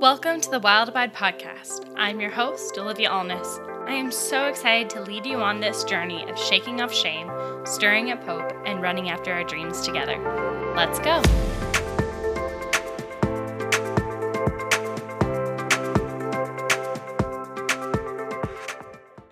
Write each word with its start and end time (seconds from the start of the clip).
Welcome 0.00 0.42
to 0.42 0.50
the 0.50 0.60
Wild 0.60 0.90
Abide 0.90 1.14
podcast. 1.14 1.90
I'm 1.96 2.20
your 2.20 2.30
host, 2.30 2.76
Olivia 2.76 3.08
Allness. 3.08 3.88
I 3.88 3.94
am 3.94 4.12
so 4.12 4.44
excited 4.44 4.90
to 4.90 5.00
lead 5.00 5.24
you 5.24 5.38
on 5.38 5.58
this 5.58 5.84
journey 5.84 6.28
of 6.28 6.38
shaking 6.38 6.82
off 6.82 6.92
shame, 6.92 7.30
stirring 7.64 8.10
up 8.10 8.22
hope, 8.22 8.52
and 8.66 8.82
running 8.82 9.08
after 9.08 9.32
our 9.32 9.42
dreams 9.42 9.80
together. 9.80 10.18
Let's 10.76 10.98
go. 10.98 11.22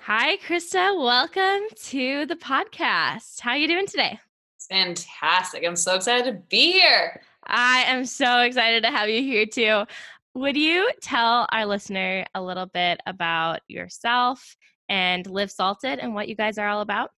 Hi, 0.01 0.39
Krista. 0.39 0.99
Welcome 0.99 1.69
to 1.89 2.25
the 2.25 2.37
podcast. 2.37 3.41
How 3.41 3.51
are 3.51 3.59
you 3.59 3.69
doing 3.69 3.87
today? 3.87 4.19
It's 4.57 4.67
fantastic. 4.67 5.63
I'm 5.67 5.77
so 5.77 5.97
excited 5.97 6.25
to 6.25 6.41
be 6.49 6.73
here. 6.73 7.21
I 7.47 7.85
am 7.89 8.07
so 8.07 8.41
excited 8.41 8.85
to 8.85 8.91
have 8.91 9.11
you 9.11 9.23
here 9.23 9.45
too. 9.45 9.85
Would 10.35 10.57
you 10.57 10.91
tell 11.01 11.47
our 11.53 11.65
listener 11.65 12.27
a 12.35 12.43
little 12.43 12.67
bit 12.67 13.01
about 13.07 13.61
yourself 13.69 14.57
and 14.89 15.25
Live 15.29 15.53
Salted 15.53 16.01
and 16.01 16.13
what 16.13 16.27
you 16.27 16.35
guys 16.35 16.59
are 16.59 16.69
all 16.69 16.81
about? 16.81 17.11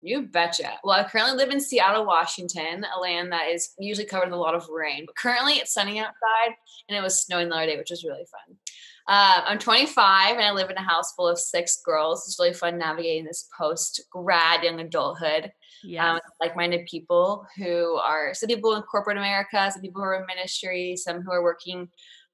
You 0.00 0.22
betcha. 0.22 0.78
Well, 0.82 0.98
I 0.98 1.06
currently 1.06 1.36
live 1.36 1.50
in 1.50 1.60
Seattle, 1.60 2.06
Washington, 2.06 2.86
a 2.96 2.98
land 2.98 3.30
that 3.32 3.48
is 3.48 3.74
usually 3.78 4.06
covered 4.06 4.30
with 4.30 4.38
a 4.38 4.40
lot 4.40 4.54
of 4.54 4.68
rain. 4.70 5.04
But 5.04 5.16
currently 5.16 5.54
it's 5.54 5.74
sunny 5.74 5.98
outside 5.98 6.54
and 6.88 6.96
it 6.96 7.02
was 7.02 7.22
snowing 7.22 7.50
the 7.50 7.56
other 7.56 7.66
day, 7.66 7.76
which 7.76 7.90
was 7.90 8.04
really 8.04 8.24
fun. 8.24 8.56
Uh, 9.06 9.42
I'm 9.44 9.58
25 9.58 10.36
and 10.36 10.46
I 10.46 10.52
live 10.52 10.70
in 10.70 10.76
a 10.76 10.82
house 10.82 11.12
full 11.12 11.28
of 11.28 11.38
six 11.38 11.82
girls. 11.84 12.26
It's 12.26 12.38
really 12.40 12.54
fun 12.54 12.78
navigating 12.78 13.24
this 13.24 13.48
post 13.56 14.02
grad 14.10 14.64
young 14.64 14.80
adulthood. 14.80 15.52
Yeah. 15.84 16.14
Um, 16.14 16.20
like 16.40 16.56
minded 16.56 16.86
people 16.86 17.46
who 17.58 17.96
are 17.96 18.32
some 18.32 18.48
people 18.48 18.74
in 18.74 18.82
corporate 18.82 19.18
America, 19.18 19.70
some 19.70 19.82
people 19.82 20.00
who 20.00 20.08
are 20.08 20.20
in 20.20 20.26
ministry, 20.26 20.96
some 20.96 21.20
who 21.20 21.30
are 21.32 21.42
working 21.42 21.88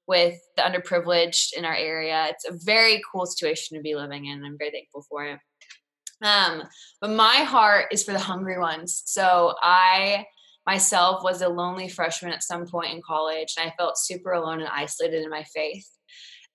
with 0.07 0.39
the 0.57 0.63
underprivileged 0.63 1.53
in 1.57 1.65
our 1.65 1.75
area. 1.75 2.27
It's 2.29 2.47
a 2.47 2.57
very 2.65 3.01
cool 3.11 3.25
situation 3.25 3.77
to 3.77 3.83
be 3.83 3.95
living 3.95 4.25
in. 4.25 4.43
I'm 4.43 4.57
very 4.57 4.71
thankful 4.71 5.05
for 5.09 5.25
it. 5.25 5.39
Um, 6.21 6.63
but 7.01 7.11
my 7.11 7.37
heart 7.37 7.87
is 7.91 8.03
for 8.03 8.13
the 8.13 8.19
hungry 8.19 8.57
ones. 8.57 9.03
So 9.05 9.55
I 9.61 10.25
myself 10.65 11.23
was 11.23 11.41
a 11.41 11.49
lonely 11.49 11.89
freshman 11.89 12.31
at 12.31 12.43
some 12.43 12.65
point 12.65 12.93
in 12.93 13.01
college, 13.05 13.55
and 13.57 13.69
I 13.69 13.73
felt 13.77 13.97
super 13.97 14.31
alone 14.31 14.61
and 14.61 14.69
isolated 14.69 15.23
in 15.23 15.29
my 15.29 15.43
faith. 15.53 15.87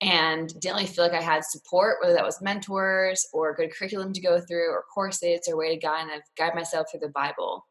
And 0.00 0.48
didn't 0.61 0.77
really 0.77 0.87
feel 0.87 1.05
like 1.05 1.12
I 1.12 1.20
had 1.20 1.42
support, 1.42 1.97
whether 2.00 2.15
that 2.15 2.25
was 2.25 2.41
mentors 2.41 3.27
or 3.33 3.56
good 3.56 3.75
curriculum 3.75 4.12
to 4.12 4.20
go 4.20 4.41
through, 4.41 4.70
or 4.70 4.84
courses, 4.94 5.41
or 5.48 5.56
way 5.56 5.75
to 5.75 5.81
guide 5.81 6.09
and 6.12 6.22
guide 6.37 6.55
myself 6.55 6.87
through 6.89 7.00
the 7.00 7.09
Bible. 7.09 7.67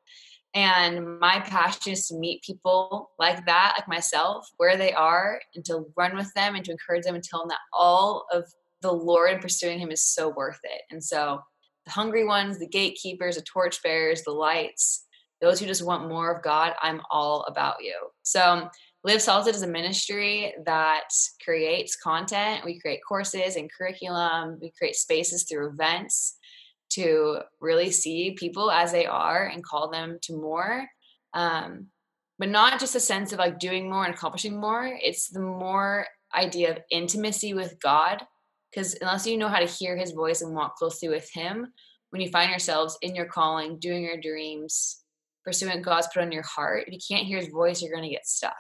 And 0.53 1.20
my 1.20 1.40
passion 1.42 1.94
is 1.94 2.08
to 2.08 2.16
meet 2.16 2.44
people 2.44 3.12
like 3.20 3.45
that, 3.45 3.76
like 3.78 3.88
myself, 3.88 4.50
where 4.58 4.78
they 4.78 4.94
are, 4.94 5.39
and 5.56 5.64
to 5.66 5.86
run 5.95 6.16
with 6.16 6.34
them 6.34 6.56
and 6.56 6.66
to 6.66 6.72
encourage 6.72 7.04
them 7.04 7.16
and 7.16 7.23
tell 7.23 7.42
them 7.42 7.50
that 7.50 7.59
all 7.73 8.26
of 8.31 8.45
the 8.81 8.92
Lord 8.92 9.31
and 9.31 9.42
pursuing 9.42 9.80
Him 9.80 9.92
is 9.92 10.04
so 10.04 10.30
worth 10.30 10.59
it. 10.64 10.81
And 10.89 11.04
so, 11.04 11.42
the 11.86 11.92
hungry 11.92 12.26
ones, 12.26 12.59
the 12.59 12.67
gatekeepers, 12.67 13.36
the 13.36 13.42
torchbearers, 13.44 14.23
the 14.23 14.31
lights, 14.31 15.06
those 15.42 15.59
who 15.59 15.66
just 15.66 15.86
want 15.86 16.09
more 16.09 16.34
of 16.34 16.44
God, 16.44 16.73
I'm 16.82 17.02
all 17.11 17.44
about 17.44 17.84
you. 17.84 17.95
So, 18.23 18.70
Live 19.04 19.22
Salted 19.22 19.56
is 19.56 19.61
a 19.61 19.67
ministry 19.67 20.54
that 20.66 21.09
creates 21.44 21.95
content. 21.95 22.66
We 22.66 22.80
create 22.80 23.00
courses 23.08 23.56
and 23.56 23.72
curriculum. 23.72 24.58
We 24.61 24.73
create 24.78 24.95
spaces 24.95 25.44
through 25.44 25.70
events 25.70 26.38
to 26.90 27.40
really 27.60 27.92
see 27.92 28.32
people 28.32 28.72
as 28.72 28.92
they 28.92 29.06
are 29.06 29.46
and 29.48 29.64
call 29.64 29.90
them 29.90 30.20
to 30.24 30.34
more. 30.34 30.88
Um, 31.34 31.88
but 32.40 32.50
not 32.50 32.80
just 32.80 32.96
a 32.96 33.00
sense 33.00 33.34
of 33.34 33.40
like 33.40 33.60
doing 33.60 33.90
more 33.90 34.06
and 34.06 34.14
accomplishing 34.14 34.60
more. 34.60 34.86
It's 34.86 35.30
the 35.30 35.42
more 35.42 36.08
idea 36.36 36.72
of 36.72 36.80
intimacy 36.92 37.54
with 37.54 37.80
God. 37.80 38.22
Because 38.72 38.96
unless 39.02 39.26
you 39.26 39.38
know 39.38 39.48
how 39.48 39.60
to 39.60 39.66
hear 39.66 39.98
his 39.98 40.12
voice 40.12 40.42
and 40.42 40.54
walk 40.54 40.76
closely 40.76 41.10
with 41.10 41.32
him, 41.32 41.67
when 42.10 42.22
you 42.22 42.30
find 42.30 42.50
yourselves 42.50 42.98
in 43.02 43.16
your 43.16 43.26
calling, 43.26 43.80
doing 43.80 44.04
your 44.04 44.20
dreams, 44.20 45.04
pursuing 45.44 45.82
God's 45.82 46.08
put 46.14 46.22
on 46.22 46.32
your 46.32 46.44
heart, 46.44 46.84
if 46.88 46.94
you 46.94 47.00
can't 47.08 47.26
hear 47.26 47.40
his 47.40 47.48
voice, 47.48 47.82
you're 47.82 47.92
going 47.92 48.04
to 48.04 48.14
get 48.14 48.28
stuck. 48.28 48.56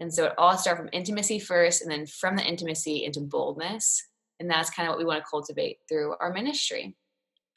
And 0.00 0.12
so 0.12 0.26
it 0.26 0.32
all 0.38 0.56
starts 0.56 0.80
from 0.80 0.88
intimacy 0.92 1.38
first, 1.38 1.82
and 1.82 1.90
then 1.90 2.06
from 2.06 2.36
the 2.36 2.44
intimacy 2.44 3.04
into 3.04 3.20
boldness. 3.20 4.04
And 4.40 4.50
that's 4.50 4.70
kind 4.70 4.88
of 4.88 4.92
what 4.92 4.98
we 4.98 5.04
want 5.04 5.22
to 5.22 5.30
cultivate 5.30 5.78
through 5.88 6.14
our 6.20 6.32
ministry. 6.32 6.96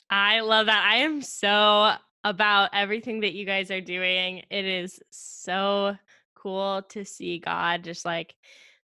I 0.10 0.42
love 0.42 0.68
that. 0.68 0.86
I 0.88 0.98
am 0.98 1.22
so 1.22 1.94
about 2.24 2.72
everything 2.74 3.22
that 3.22 3.34
you 3.34 3.46
guys 3.46 3.72
are 3.72 3.82
doing. 3.82 4.44
It 4.50 4.66
is 4.66 5.00
so 5.12 5.96
cool 6.36 6.84
to 6.90 7.06
see 7.06 7.40
God 7.40 7.84
just 7.84 8.06
like 8.06 8.36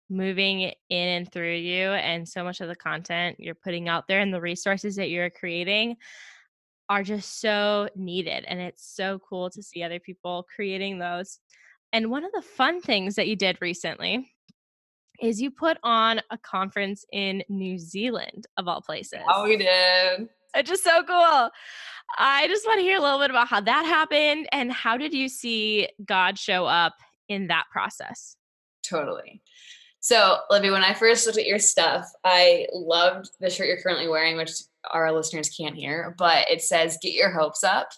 moving 0.10 0.62
in 0.62 0.74
and 0.90 1.32
through 1.32 1.56
you 1.56 1.90
and 1.90 2.28
so 2.28 2.44
much 2.44 2.62
of 2.62 2.68
the 2.68 2.76
content 2.76 3.36
you're 3.40 3.56
putting 3.56 3.90
out 3.90 4.08
there 4.08 4.22
and 4.22 4.34
the 4.34 4.40
resources 4.40 4.96
that 4.96 5.10
you're 5.10 5.30
creating 5.30 5.98
are 6.90 7.04
just 7.04 7.42
so 7.42 7.90
needed 7.96 8.46
and 8.48 8.60
it's 8.62 8.96
so 8.96 9.20
cool 9.20 9.50
to 9.50 9.62
see 9.62 9.84
other 9.84 10.00
people 10.00 10.46
creating 10.56 10.98
those. 10.98 11.40
And 11.92 12.10
one 12.10 12.24
of 12.24 12.32
the 12.32 12.42
fun 12.42 12.82
things 12.82 13.16
that 13.16 13.28
you 13.28 13.36
did 13.36 13.58
recently 13.60 14.32
is 15.22 15.42
you 15.42 15.52
put 15.52 15.78
on 15.84 16.22
a 16.32 16.38
conference 16.38 17.04
in 17.12 17.44
New 17.50 17.78
Zealand 17.78 18.46
of 18.56 18.68
all 18.68 18.82
places. 18.82 19.20
Oh, 19.30 19.44
we 19.44 19.58
did. 19.58 20.30
It's 20.56 20.70
just 20.70 20.84
so 20.84 21.04
cool. 21.04 21.50
I 22.18 22.48
just 22.48 22.66
want 22.66 22.80
to 22.80 22.84
hear 22.84 22.98
a 22.98 23.02
little 23.02 23.20
bit 23.20 23.30
about 23.30 23.48
how 23.48 23.62
that 23.62 23.86
happened 23.86 24.48
and 24.52 24.72
how 24.72 24.98
did 24.98 25.14
you 25.14 25.28
see 25.30 25.90
God 26.06 26.40
show 26.40 26.66
up 26.66 26.94
in 27.28 27.48
that 27.48 27.66
process? 27.72 28.38
Totally. 28.84 29.42
So, 30.00 30.38
Libby, 30.50 30.70
when 30.70 30.84
I 30.84 30.94
first 30.94 31.26
looked 31.26 31.38
at 31.38 31.46
your 31.46 31.60
stuff, 31.60 32.08
I 32.24 32.68
loved 32.72 33.30
the 33.40 33.50
shirt 33.50 33.68
you're 33.68 33.82
currently 33.82 34.08
wearing, 34.08 34.38
which 34.38 34.52
our 34.92 35.12
listeners 35.12 35.50
can't 35.50 35.76
hear, 35.76 36.16
but 36.18 36.50
it 36.50 36.62
says, 36.62 36.98
Get 37.02 37.14
your 37.14 37.32
hopes 37.32 37.64
up. 37.64 37.90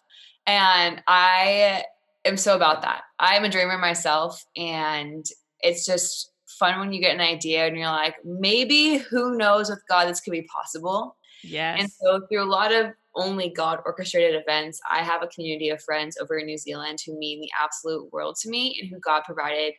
And 0.48 1.04
I 1.08 1.84
am 2.26 2.38
so 2.38 2.56
about 2.56 2.82
that. 2.82 3.04
I'm 3.20 3.44
a 3.44 3.50
dreamer 3.50 3.78
myself, 3.78 4.44
and 4.56 5.24
it's 5.62 5.86
just 5.86 6.32
fun 6.60 6.80
when 6.80 6.92
you 6.92 7.00
get 7.00 7.16
an 7.16 7.22
idea 7.22 7.66
and 7.66 7.78
you're 7.78 7.88
like, 7.88 8.16
maybe 8.26 8.98
who 8.98 9.38
knows 9.38 9.70
with 9.70 9.82
God 9.88 10.08
this 10.08 10.20
could 10.20 10.32
be 10.32 10.48
possible. 10.54 11.16
Yes. 11.44 11.80
And 11.80 11.92
so 11.92 12.28
through 12.28 12.44
a 12.44 12.46
lot 12.46 12.74
of 12.74 12.88
only 13.16 13.50
God 13.50 13.80
orchestrated 13.86 14.40
events, 14.40 14.80
I 14.90 15.02
have 15.04 15.24
a 15.24 15.28
community 15.28 15.70
of 15.70 15.82
friends 15.82 16.18
over 16.22 16.38
in 16.38 16.46
New 16.46 16.58
Zealand 16.58 17.00
who 17.06 17.18
mean 17.18 17.42
the 17.42 17.50
absolute 17.60 18.12
world 18.12 18.36
to 18.42 18.50
me 18.50 18.78
and 18.80 18.90
who 18.90 19.00
God 19.00 19.24
provided 19.26 19.74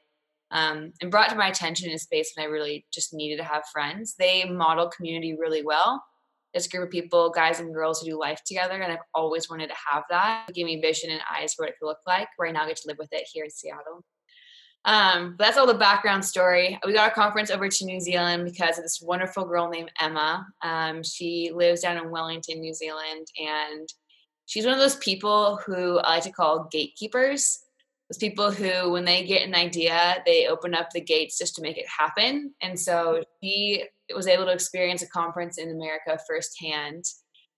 um, 0.50 0.92
and 1.00 1.10
brought 1.10 1.28
to 1.30 1.36
my 1.36 1.48
attention 1.48 1.88
in 1.88 1.94
a 1.94 1.98
space 1.98 2.32
when 2.34 2.46
I 2.46 2.50
really 2.50 2.86
just 2.92 3.14
needed 3.14 3.36
to 3.38 3.44
have 3.44 3.62
friends. 3.72 4.14
They 4.18 4.44
model 4.44 4.88
community 4.88 5.36
really 5.38 5.64
well. 5.64 6.02
This 6.52 6.66
group 6.66 6.84
of 6.84 6.90
people, 6.90 7.30
guys 7.30 7.60
and 7.60 7.72
girls 7.72 8.00
who 8.00 8.10
do 8.10 8.18
life 8.18 8.42
together, 8.44 8.74
and 8.74 8.92
I've 8.92 8.98
always 9.14 9.48
wanted 9.48 9.68
to 9.68 9.76
have 9.92 10.02
that. 10.10 10.46
It 10.48 10.54
gave 10.56 10.66
me 10.66 10.80
vision 10.80 11.10
and 11.10 11.20
eyes 11.32 11.54
for 11.54 11.62
what 11.62 11.70
it 11.70 11.76
could 11.78 11.86
look 11.86 12.00
like. 12.08 12.26
where 12.36 12.48
I 12.48 12.52
now, 12.52 12.66
get 12.66 12.76
to 12.78 12.88
live 12.88 12.98
with 12.98 13.12
it 13.12 13.28
here 13.32 13.44
in 13.44 13.50
Seattle. 13.50 14.04
Um, 14.84 15.34
but 15.36 15.44
that's 15.44 15.58
all 15.58 15.66
the 15.66 15.74
background 15.74 16.24
story. 16.24 16.78
We 16.86 16.94
got 16.94 17.08
our 17.08 17.14
conference 17.14 17.50
over 17.50 17.68
to 17.68 17.84
New 17.84 18.00
Zealand 18.00 18.44
because 18.44 18.78
of 18.78 18.84
this 18.84 19.02
wonderful 19.02 19.44
girl 19.44 19.68
named 19.68 19.92
Emma. 20.00 20.46
Um, 20.62 21.02
she 21.02 21.50
lives 21.54 21.82
down 21.82 21.98
in 21.98 22.10
Wellington, 22.10 22.60
New 22.60 22.72
Zealand, 22.72 23.26
and 23.38 23.88
she's 24.46 24.64
one 24.64 24.74
of 24.74 24.80
those 24.80 24.96
people 24.96 25.60
who 25.66 25.98
I 25.98 26.14
like 26.14 26.22
to 26.24 26.32
call 26.32 26.68
gatekeepers. 26.70 27.60
Those 28.10 28.18
people 28.18 28.50
who, 28.50 28.90
when 28.90 29.04
they 29.04 29.24
get 29.24 29.46
an 29.46 29.54
idea, 29.54 30.22
they 30.26 30.48
open 30.48 30.74
up 30.74 30.90
the 30.90 31.00
gates 31.00 31.38
just 31.38 31.54
to 31.56 31.62
make 31.62 31.76
it 31.76 31.86
happen. 31.86 32.54
And 32.60 32.78
so 32.78 33.22
she 33.42 33.84
was 34.12 34.26
able 34.26 34.46
to 34.46 34.52
experience 34.52 35.02
a 35.02 35.08
conference 35.08 35.58
in 35.58 35.70
America 35.70 36.18
firsthand 36.26 37.04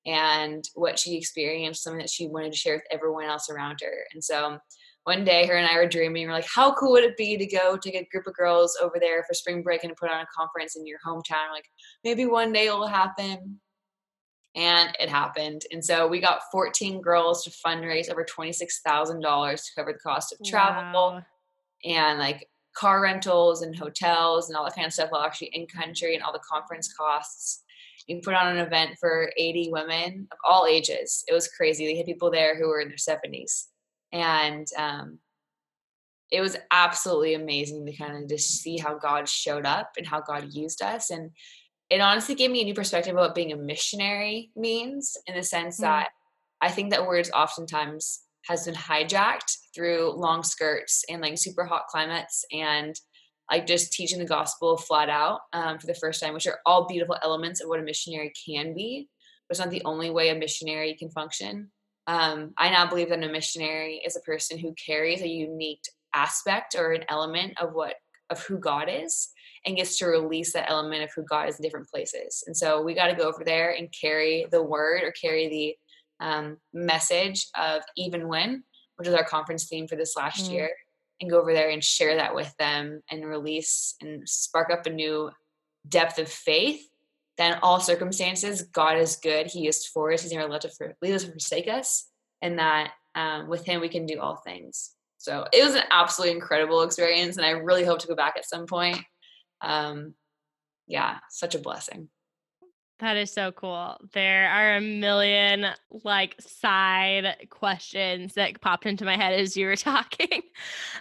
and 0.04 0.64
what 0.74 0.98
she 0.98 1.16
experienced, 1.16 1.82
something 1.82 2.00
that 2.00 2.10
she 2.10 2.26
wanted 2.26 2.52
to 2.52 2.58
share 2.58 2.74
with 2.74 2.84
everyone 2.90 3.24
else 3.24 3.48
around 3.48 3.78
her. 3.82 4.04
And 4.12 4.22
so 4.22 4.58
one 5.04 5.24
day 5.24 5.46
her 5.46 5.56
and 5.56 5.66
I 5.66 5.76
were 5.76 5.88
dreaming. 5.88 6.26
We're 6.26 6.34
like, 6.34 6.46
how 6.46 6.74
cool 6.74 6.92
would 6.92 7.04
it 7.04 7.16
be 7.16 7.36
to 7.36 7.46
go 7.46 7.76
take 7.76 7.96
a 7.96 8.06
group 8.10 8.26
of 8.26 8.34
girls 8.34 8.76
over 8.80 8.98
there 9.00 9.24
for 9.24 9.34
spring 9.34 9.62
break 9.62 9.82
and 9.84 9.96
put 9.96 10.10
on 10.10 10.20
a 10.20 10.26
conference 10.36 10.76
in 10.76 10.86
your 10.86 10.98
hometown? 11.04 11.50
Like, 11.52 11.66
maybe 12.04 12.26
one 12.26 12.52
day 12.52 12.66
it'll 12.66 12.86
happen. 12.86 13.60
And 14.54 14.94
it 15.00 15.08
happened. 15.08 15.62
And 15.72 15.82
so 15.82 16.06
we 16.06 16.20
got 16.20 16.42
14 16.52 17.00
girls 17.00 17.42
to 17.44 17.50
fundraise 17.66 18.10
over 18.10 18.24
$26,000 18.24 19.56
to 19.56 19.70
cover 19.74 19.92
the 19.94 19.98
cost 19.98 20.32
of 20.32 20.46
travel 20.46 20.92
wow. 20.92 21.22
and 21.84 22.18
like 22.18 22.46
car 22.76 23.02
rentals 23.02 23.62
and 23.62 23.74
hotels 23.74 24.48
and 24.48 24.56
all 24.56 24.64
that 24.64 24.74
kind 24.74 24.86
of 24.86 24.92
stuff 24.92 25.10
while 25.10 25.22
actually 25.22 25.50
in 25.54 25.66
country 25.66 26.14
and 26.14 26.22
all 26.22 26.34
the 26.34 26.40
conference 26.40 26.92
costs. 26.92 27.62
We 28.06 28.20
put 28.20 28.34
on 28.34 28.48
an 28.48 28.58
event 28.58 28.98
for 29.00 29.32
80 29.38 29.70
women 29.72 30.28
of 30.30 30.38
all 30.46 30.66
ages. 30.66 31.24
It 31.28 31.32
was 31.32 31.48
crazy. 31.48 31.86
They 31.86 31.96
had 31.96 32.06
people 32.06 32.30
there 32.30 32.58
who 32.58 32.68
were 32.68 32.80
in 32.80 32.88
their 32.88 32.98
70s 32.98 33.68
and 34.12 34.66
um, 34.76 35.18
it 36.30 36.40
was 36.40 36.56
absolutely 36.70 37.34
amazing 37.34 37.84
to 37.86 37.96
kind 37.96 38.22
of 38.22 38.28
just 38.28 38.62
see 38.62 38.78
how 38.78 38.96
God 38.96 39.28
showed 39.28 39.66
up 39.66 39.92
and 39.96 40.06
how 40.06 40.20
God 40.20 40.52
used 40.52 40.82
us. 40.82 41.10
And 41.10 41.30
it 41.90 42.00
honestly 42.00 42.34
gave 42.34 42.50
me 42.50 42.62
a 42.62 42.64
new 42.64 42.74
perspective 42.74 43.14
of 43.14 43.20
what 43.20 43.34
being 43.34 43.52
a 43.52 43.56
missionary 43.56 44.50
means 44.56 45.16
in 45.26 45.34
the 45.34 45.42
sense 45.42 45.76
mm-hmm. 45.76 45.84
that 45.84 46.10
I 46.60 46.70
think 46.70 46.90
that 46.90 47.06
words 47.06 47.30
oftentimes 47.34 48.22
has 48.46 48.64
been 48.64 48.74
hijacked 48.74 49.56
through 49.74 50.14
long 50.16 50.42
skirts 50.42 51.04
and 51.08 51.20
like 51.20 51.38
super 51.38 51.64
hot 51.64 51.86
climates 51.88 52.44
and 52.52 52.98
like 53.50 53.66
just 53.66 53.92
teaching 53.92 54.18
the 54.18 54.24
gospel 54.24 54.76
flat 54.76 55.10
out 55.10 55.40
um, 55.52 55.78
for 55.78 55.86
the 55.86 55.94
first 55.94 56.22
time, 56.22 56.32
which 56.32 56.46
are 56.46 56.60
all 56.64 56.86
beautiful 56.86 57.16
elements 57.22 57.60
of 57.60 57.68
what 57.68 57.80
a 57.80 57.82
missionary 57.82 58.32
can 58.46 58.74
be, 58.74 59.08
but 59.48 59.54
it's 59.54 59.60
not 59.60 59.70
the 59.70 59.82
only 59.84 60.08
way 60.08 60.30
a 60.30 60.34
missionary 60.34 60.94
can 60.94 61.10
function. 61.10 61.70
Um, 62.06 62.52
I 62.58 62.70
now 62.70 62.88
believe 62.88 63.10
that 63.10 63.22
a 63.22 63.28
missionary 63.28 64.02
is 64.04 64.16
a 64.16 64.20
person 64.20 64.58
who 64.58 64.74
carries 64.74 65.22
a 65.22 65.28
unique 65.28 65.84
aspect 66.14 66.74
or 66.76 66.92
an 66.92 67.04
element 67.08 67.54
of 67.60 67.74
what 67.74 67.94
of 68.30 68.42
who 68.44 68.58
God 68.58 68.88
is 68.90 69.28
and 69.64 69.76
gets 69.76 69.98
to 69.98 70.06
release 70.06 70.52
that 70.52 70.70
element 70.70 71.04
of 71.04 71.10
who 71.14 71.22
God 71.22 71.48
is 71.48 71.56
in 71.56 71.62
different 71.62 71.88
places. 71.88 72.42
And 72.46 72.56
so 72.56 72.82
we 72.82 72.94
got 72.94 73.08
to 73.08 73.14
go 73.14 73.28
over 73.28 73.44
there 73.44 73.70
and 73.76 73.94
carry 73.98 74.46
the 74.50 74.62
word 74.62 75.02
or 75.02 75.12
carry 75.12 75.48
the 75.48 76.26
um, 76.26 76.56
message 76.72 77.46
of 77.56 77.82
even 77.96 78.28
when, 78.28 78.64
which 78.96 79.06
is 79.06 79.14
our 79.14 79.24
conference 79.24 79.66
theme 79.66 79.86
for 79.86 79.96
this 79.96 80.16
last 80.16 80.46
mm. 80.46 80.52
year, 80.52 80.70
and 81.20 81.30
go 81.30 81.40
over 81.40 81.52
there 81.52 81.70
and 81.70 81.84
share 81.84 82.16
that 82.16 82.34
with 82.34 82.52
them 82.58 83.00
and 83.10 83.26
release 83.26 83.94
and 84.00 84.28
spark 84.28 84.70
up 84.72 84.86
a 84.86 84.90
new 84.90 85.30
depth 85.88 86.18
of 86.18 86.28
faith. 86.28 86.84
Then 87.42 87.58
all 87.60 87.80
circumstances, 87.80 88.62
God 88.62 88.98
is 88.98 89.16
good. 89.16 89.48
He 89.48 89.66
is 89.66 89.84
for 89.84 90.12
us. 90.12 90.22
He's 90.22 90.32
never 90.32 90.48
left 90.48 90.64
for 90.78 90.94
leave 91.02 91.14
us 91.14 91.24
or 91.24 91.32
forsake 91.32 91.66
us. 91.66 92.06
And 92.40 92.60
that 92.60 92.92
um, 93.16 93.48
with 93.48 93.64
Him 93.64 93.80
we 93.80 93.88
can 93.88 94.06
do 94.06 94.20
all 94.20 94.36
things. 94.36 94.92
So 95.18 95.46
it 95.52 95.64
was 95.64 95.74
an 95.74 95.82
absolutely 95.90 96.36
incredible 96.36 96.82
experience, 96.82 97.36
and 97.36 97.44
I 97.44 97.50
really 97.50 97.84
hope 97.84 97.98
to 97.98 98.06
go 98.06 98.14
back 98.14 98.34
at 98.36 98.48
some 98.48 98.66
point. 98.66 98.98
Um, 99.60 100.14
yeah, 100.86 101.18
such 101.30 101.56
a 101.56 101.58
blessing. 101.58 102.10
That 103.00 103.16
is 103.16 103.32
so 103.32 103.50
cool. 103.50 103.96
There 104.12 104.48
are 104.48 104.76
a 104.76 104.80
million 104.80 105.66
like 106.04 106.36
side 106.40 107.48
questions 107.50 108.34
that 108.34 108.60
popped 108.60 108.86
into 108.86 109.04
my 109.04 109.16
head 109.16 109.32
as 109.32 109.56
you 109.56 109.66
were 109.66 109.76
talking. 109.90 110.42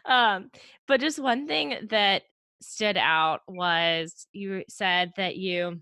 Um, 0.05 0.49
but 0.87 1.01
just 1.01 1.19
one 1.19 1.47
thing 1.47 1.87
that 1.91 2.23
stood 2.61 2.97
out 2.97 3.41
was 3.47 4.25
you 4.33 4.63
said 4.69 5.11
that 5.17 5.35
you, 5.35 5.81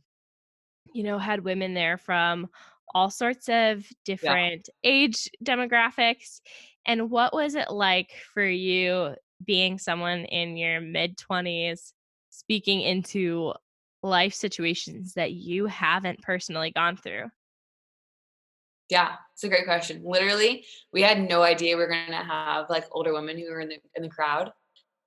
you 0.94 1.04
know, 1.04 1.18
had 1.18 1.44
women 1.44 1.74
there 1.74 1.98
from 1.98 2.48
all 2.94 3.10
sorts 3.10 3.50
of 3.50 3.86
different 4.06 4.70
yeah. 4.84 4.92
age 4.92 5.30
demographics. 5.44 6.42
And 6.86 7.10
what 7.10 7.34
was 7.34 7.56
it 7.56 7.70
like 7.70 8.12
for 8.34 8.46
you 8.46 9.16
being 9.46 9.78
someone 9.78 10.26
in 10.26 10.58
your 10.58 10.82
mid 10.82 11.18
20s 11.18 11.94
speaking 12.30 12.82
into 12.82 13.54
life 14.02 14.34
situations 14.34 15.14
that 15.14 15.34
you 15.34 15.66
haven't 15.66 16.22
personally 16.22 16.72
gone 16.72 16.98
through? 16.98 17.26
Yeah, 18.90 19.14
it's 19.34 19.44
a 19.44 19.50
great 19.50 19.66
question. 19.66 20.02
Literally, 20.04 20.66
we 20.92 21.04
had 21.04 21.30
no 21.30 21.44
idea 21.44 21.78
we 21.78 21.84
are 21.84 21.88
going 21.88 22.08
to 22.08 22.16
have 22.16 22.70
like 22.70 22.86
older 22.92 23.14
women 23.14 23.38
who 23.38 23.52
were 23.52 23.60
in 23.60 23.70
the 23.70 23.78
in 23.96 24.02
the 24.02 24.10
crowd. 24.10 24.52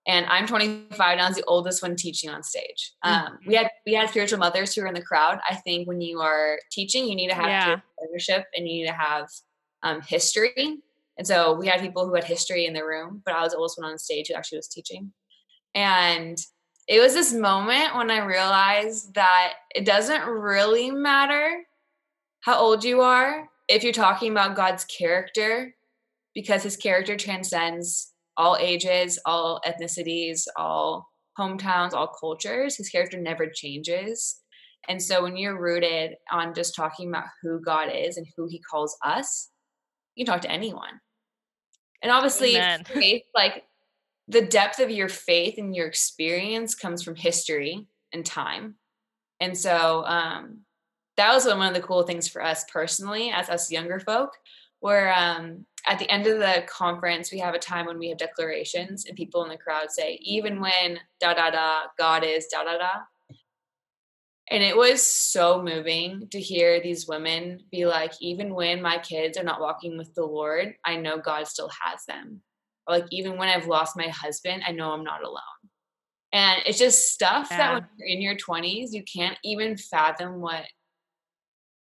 And 0.06 0.26
I'm 0.26 0.48
25 0.48 0.98
and 0.98 1.20
I 1.20 1.28
was 1.28 1.36
the 1.36 1.44
oldest 1.44 1.80
one 1.80 1.94
teaching 1.94 2.28
on 2.28 2.42
stage. 2.42 2.92
Um, 3.02 3.38
we 3.46 3.54
had 3.54 3.70
we 3.86 3.94
had 3.94 4.08
spiritual 4.10 4.38
mothers 4.38 4.74
who 4.74 4.82
were 4.82 4.88
in 4.88 4.94
the 4.94 5.02
crowd. 5.02 5.38
I 5.48 5.54
think 5.54 5.86
when 5.86 6.00
you 6.00 6.20
are 6.20 6.58
teaching, 6.72 7.06
you 7.06 7.14
need 7.14 7.28
to 7.28 7.36
have 7.36 7.46
yeah. 7.46 7.80
ownership 8.04 8.46
and 8.56 8.66
you 8.66 8.82
need 8.82 8.88
to 8.88 8.94
have 8.94 9.28
um, 9.82 10.00
history. 10.00 10.78
And 11.18 11.26
so 11.26 11.54
we 11.54 11.68
had 11.68 11.80
people 11.80 12.06
who 12.06 12.14
had 12.14 12.24
history 12.24 12.66
in 12.66 12.72
the 12.72 12.84
room, 12.84 13.22
but 13.24 13.34
I 13.34 13.42
was 13.42 13.52
the 13.52 13.58
oldest 13.58 13.78
one 13.78 13.90
on 13.90 13.98
stage 13.98 14.28
who 14.28 14.34
actually 14.34 14.58
was 14.58 14.68
teaching. 14.68 15.12
And 15.74 16.38
it 16.88 17.00
was 17.00 17.14
this 17.14 17.32
moment 17.32 17.94
when 17.94 18.10
I 18.10 18.18
realized 18.18 19.14
that 19.14 19.54
it 19.74 19.84
doesn't 19.84 20.24
really 20.26 20.90
matter 20.90 21.62
how 22.40 22.58
old 22.58 22.82
you 22.82 23.02
are 23.02 23.48
if 23.68 23.84
you're 23.84 23.92
talking 23.92 24.32
about 24.32 24.56
God's 24.56 24.84
character, 24.84 25.74
because 26.34 26.62
his 26.62 26.76
character 26.76 27.16
transcends 27.16 28.11
all 28.36 28.56
ages, 28.60 29.18
all 29.24 29.60
ethnicities, 29.66 30.46
all 30.56 31.08
hometowns, 31.38 31.92
all 31.92 32.08
cultures. 32.08 32.76
His 32.76 32.88
character 32.88 33.18
never 33.18 33.46
changes. 33.46 34.40
And 34.88 35.00
so 35.00 35.22
when 35.22 35.36
you're 35.36 35.60
rooted 35.60 36.16
on 36.30 36.54
just 36.54 36.74
talking 36.74 37.08
about 37.08 37.26
who 37.40 37.60
God 37.60 37.88
is 37.94 38.16
and 38.16 38.26
who 38.36 38.48
he 38.48 38.60
calls 38.60 38.96
us, 39.04 39.50
you 40.14 40.24
can 40.24 40.32
talk 40.32 40.42
to 40.42 40.50
anyone. 40.50 41.00
And 42.02 42.10
obviously, 42.10 42.60
faith, 42.86 43.22
like 43.34 43.64
the 44.28 44.42
depth 44.42 44.80
of 44.80 44.90
your 44.90 45.08
faith 45.08 45.54
and 45.58 45.74
your 45.74 45.86
experience 45.86 46.74
comes 46.74 47.02
from 47.02 47.14
history 47.14 47.86
and 48.12 48.26
time. 48.26 48.76
And 49.40 49.56
so 49.56 50.04
um, 50.04 50.60
that 51.16 51.32
was 51.32 51.46
one 51.46 51.66
of 51.66 51.74
the 51.74 51.86
cool 51.86 52.02
things 52.02 52.28
for 52.28 52.42
us 52.42 52.64
personally, 52.72 53.30
as 53.30 53.48
us 53.48 53.70
younger 53.70 54.00
folk, 54.00 54.30
where 54.80 55.12
um, 55.14 55.66
at 55.86 55.98
the 55.98 56.10
end 56.10 56.26
of 56.26 56.38
the 56.38 56.64
conference, 56.68 57.32
we 57.32 57.38
have 57.38 57.54
a 57.54 57.58
time 57.58 57.86
when 57.86 57.98
we 57.98 58.08
have 58.08 58.18
declarations, 58.18 59.06
and 59.06 59.16
people 59.16 59.42
in 59.44 59.50
the 59.50 59.56
crowd 59.56 59.90
say, 59.90 60.18
even 60.22 60.60
when 60.60 60.98
da 61.20 61.34
da 61.34 61.50
da, 61.50 61.82
God 61.98 62.24
is 62.24 62.46
da 62.46 62.64
da 62.64 62.78
da. 62.78 62.90
And 64.50 64.62
it 64.62 64.76
was 64.76 65.02
so 65.02 65.62
moving 65.62 66.28
to 66.30 66.40
hear 66.40 66.80
these 66.80 67.08
women 67.08 67.60
be 67.70 67.86
like, 67.86 68.12
even 68.20 68.54
when 68.54 68.82
my 68.82 68.98
kids 68.98 69.38
are 69.38 69.44
not 69.44 69.60
walking 69.60 69.96
with 69.96 70.14
the 70.14 70.24
Lord, 70.26 70.74
I 70.84 70.96
know 70.96 71.18
God 71.18 71.46
still 71.46 71.70
has 71.82 72.04
them 72.06 72.42
Or 72.86 72.98
like 72.98 73.06
even 73.10 73.38
when 73.38 73.48
I've 73.48 73.66
lost 73.66 73.96
my 73.96 74.08
husband, 74.08 74.62
I 74.66 74.72
know 74.72 74.90
I'm 74.90 75.04
not 75.04 75.24
alone. 75.24 75.40
And 76.34 76.60
it's 76.66 76.78
just 76.78 77.12
stuff 77.12 77.48
yeah. 77.50 77.56
that 77.56 77.74
when 77.74 77.88
you're 77.98 78.08
in 78.08 78.22
your 78.22 78.36
20s, 78.36 78.92
you 78.92 79.04
can't 79.04 79.38
even 79.42 79.76
fathom 79.76 80.40
what 80.40 80.64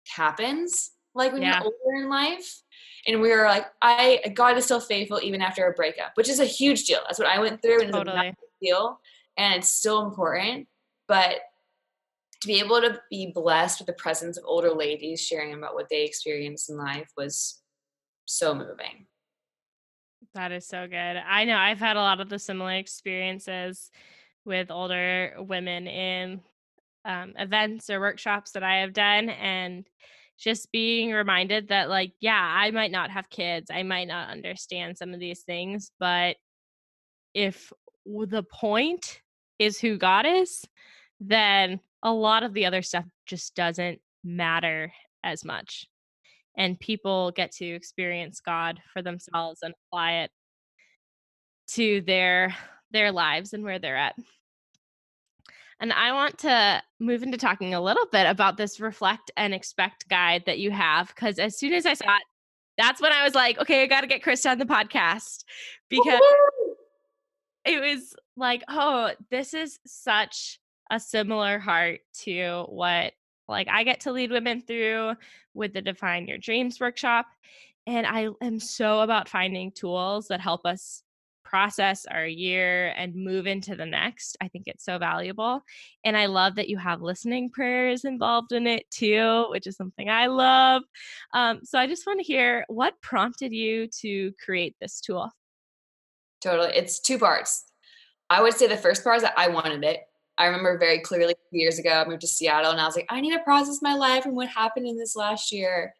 happens 0.09 0.91
like 1.15 1.33
when 1.33 1.43
yeah. 1.43 1.63
you're 1.63 1.65
older 1.65 2.03
in 2.03 2.09
life. 2.09 2.61
And 3.07 3.21
we 3.21 3.31
were 3.31 3.45
like, 3.47 3.67
I 3.81 4.21
God 4.35 4.57
is 4.57 4.65
still 4.65 4.81
faithful 4.81 5.21
even 5.23 5.41
after 5.41 5.67
a 5.67 5.73
breakup, 5.73 6.13
which 6.15 6.29
is 6.29 6.41
a 6.41 6.45
huge 6.45 6.85
deal. 6.85 7.01
That's 7.07 7.19
what 7.19 7.29
I 7.29 7.39
went 7.39 7.63
through 7.63 7.83
and 7.83 7.93
totally. 7.93 8.29
it's 8.29 8.39
a 8.39 8.41
big 8.41 8.69
deal. 8.69 9.01
And 9.37 9.55
it's 9.55 9.71
still 9.71 10.05
important. 10.05 10.69
But 11.07 11.41
to 12.41 12.47
be 12.47 12.61
able 12.61 12.81
to 12.81 13.01
be 13.11 13.33
blessed 13.35 13.81
with 13.81 13.87
the 13.87 13.93
presence 13.93 14.37
of 14.37 14.45
older 14.47 14.73
ladies 14.73 15.21
sharing 15.21 15.55
about 15.55 15.75
what 15.75 15.89
they 15.89 16.05
experienced 16.05 16.71
in 16.71 16.77
life 16.77 17.11
was 17.17 17.61
so 18.27 18.55
moving. 18.55 19.07
That 20.35 20.53
is 20.53 20.67
so 20.67 20.87
good. 20.87 20.95
I 20.95 21.45
know 21.45 21.57
I've 21.57 21.81
had 21.81 21.97
a 21.97 22.01
lot 22.01 22.21
of 22.21 22.29
the 22.29 22.39
similar 22.39 22.75
experiences 22.75 23.91
with 24.45 24.71
older 24.71 25.35
women 25.39 25.87
in 25.87 26.41
um, 27.05 27.35
events 27.39 27.91
or 27.91 28.01
workshops 28.01 28.53
that 28.53 28.63
I 28.63 28.77
have 28.77 28.93
done. 28.93 29.31
And 29.31 29.85
just 30.39 30.71
being 30.73 31.13
reminded 31.13 31.69
that, 31.69 31.89
like, 31.89 32.13
yeah, 32.21 32.41
I 32.41 32.71
might 32.71 32.91
not 32.91 33.11
have 33.11 33.29
kids, 33.31 33.71
I 33.71 33.83
might 33.83 34.09
not 34.09 34.31
understand 34.31 34.97
some 34.97 35.13
of 35.13 35.21
these 35.21 35.43
things, 35.43 35.91
but 35.99 36.37
if 37.35 37.73
the 38.07 38.45
point 38.45 39.21
is 39.59 39.81
who 39.81 39.99
God 39.99 40.27
is, 40.27 40.65
then 41.21 41.81
a 42.03 42.13
lot 42.13 42.45
of 42.45 42.55
the 42.55 42.67
other 42.67 42.83
stuff 42.83 43.05
just 43.27 43.55
doesn't 43.55 44.01
matter 44.25 44.93
as 45.25 45.45
much 45.45 45.89
and 46.59 46.79
people 46.79 47.31
get 47.31 47.53
to 47.53 47.65
experience 47.65 48.41
God 48.41 48.81
for 48.93 49.01
themselves 49.01 49.61
and 49.63 49.73
apply 49.87 50.13
it 50.25 50.31
to 51.69 52.03
their 52.03 52.55
their 52.91 53.13
lives 53.13 53.53
and 53.53 53.63
where 53.63 53.79
they're 53.79 53.97
at. 53.97 54.17
And 55.81 55.93
I 55.93 56.13
want 56.13 56.39
to 56.39 56.83
move 56.99 57.23
into 57.23 57.39
talking 57.39 57.75
a 57.75 57.81
little 57.81 58.07
bit 58.11 58.27
about 58.27 58.57
this 58.57 58.81
reflect 58.81 59.31
and 59.37 59.55
expect 59.55 60.09
guide 60.09 60.43
that 60.47 60.59
you 60.59 60.71
have 60.71 61.09
because 61.09 61.39
as 61.39 61.57
soon 61.57 61.73
as 61.73 61.87
I 61.87 61.95
saw 61.95 62.17
it, 62.17 62.23
that's 62.77 63.01
when 63.01 63.13
I 63.13 63.25
was 63.25 63.35
like, 63.35 63.59
okay, 63.59 63.83
I 63.83 63.87
got 63.87 64.01
to 64.03 64.07
get 64.07 64.23
Krista 64.23 64.51
on 64.51 64.59
the 64.59 64.65
podcast 64.65 65.45
because 65.89 66.21
Woo-hoo! 66.21 66.75
it 67.65 67.81
was 67.81 68.15
like, 68.37 68.63
oh, 68.69 69.13
this 69.31 69.55
is 69.55 69.79
such 69.87 70.61
a 70.91 70.99
similar 70.99 71.59
heart 71.59 72.01
to 72.21 72.65
what 72.69 73.13
like 73.49 73.69
I 73.69 73.85
get 73.85 74.01
to 74.01 74.13
lead 74.13 74.31
women 74.31 74.61
through 74.61 75.15
with 75.55 75.73
the 75.73 75.83
Define 75.83 76.27
Your 76.27 76.39
Dreams 76.39 76.81
workshop. 76.81 77.27
And 77.87 78.07
I 78.07 78.29
am 78.43 78.61
so 78.61 79.01
about 79.01 79.29
finding 79.29 79.73
tools 79.73 80.29
that 80.29 80.41
help 80.41 80.67
us 80.67 81.03
process 81.49 82.05
our 82.07 82.27
year 82.27 82.89
and 82.97 83.15
move 83.15 83.47
into 83.47 83.75
the 83.75 83.87
next. 83.87 84.37
I 84.41 84.49
think 84.49 84.65
it's 84.67 84.85
so 84.85 84.99
valuable. 84.99 85.63
And 86.05 86.17
I 86.17 86.27
love 86.27 86.57
that 86.57 86.69
you 86.69 86.77
have 86.77 87.01
listening 87.01 87.51
prayers 87.51 88.05
involved 88.05 88.53
in 88.53 88.67
it 88.67 88.91
too, 88.91 89.47
which 89.51 89.67
is 89.67 89.77
something 89.77 90.11
I 90.11 90.27
love. 90.27 90.83
Um, 91.33 91.61
so 91.65 91.79
I 91.79 91.87
just 91.87 92.07
want 92.07 92.21
to 92.21 92.25
hear 92.25 92.65
what 92.69 93.01
prompted 93.01 93.53
you 93.53 93.89
to 94.01 94.33
create 94.45 94.77
this 94.81 95.01
tool? 95.01 95.31
Totally. 96.41 96.73
It's 96.75 97.01
two 97.01 97.19
parts. 97.19 97.65
I 98.31 98.43
would 98.43 98.55
say 98.55 98.67
the 98.67 98.77
first 98.77 99.03
part 99.03 99.17
is 99.17 99.23
that 99.23 99.35
I 99.37 99.49
wanted 99.49 99.83
it. 99.85 100.01
I 100.37 100.47
remember 100.47 100.79
very 100.79 101.01
clearly 101.01 101.35
years 101.51 101.79
ago, 101.79 101.91
I 101.91 102.07
moved 102.07 102.21
to 102.21 102.29
Seattle 102.29 102.71
and 102.71 102.81
I 102.81 102.85
was 102.85 102.95
like, 102.95 103.07
I 103.11 103.21
need 103.21 103.33
to 103.33 103.41
process 103.41 103.83
my 103.83 103.95
life 103.95 104.25
and 104.25 104.37
what 104.37 104.49
happened 104.49 104.87
in 104.87 104.97
this 104.97 105.17
last 105.17 105.51
year. 105.51 105.95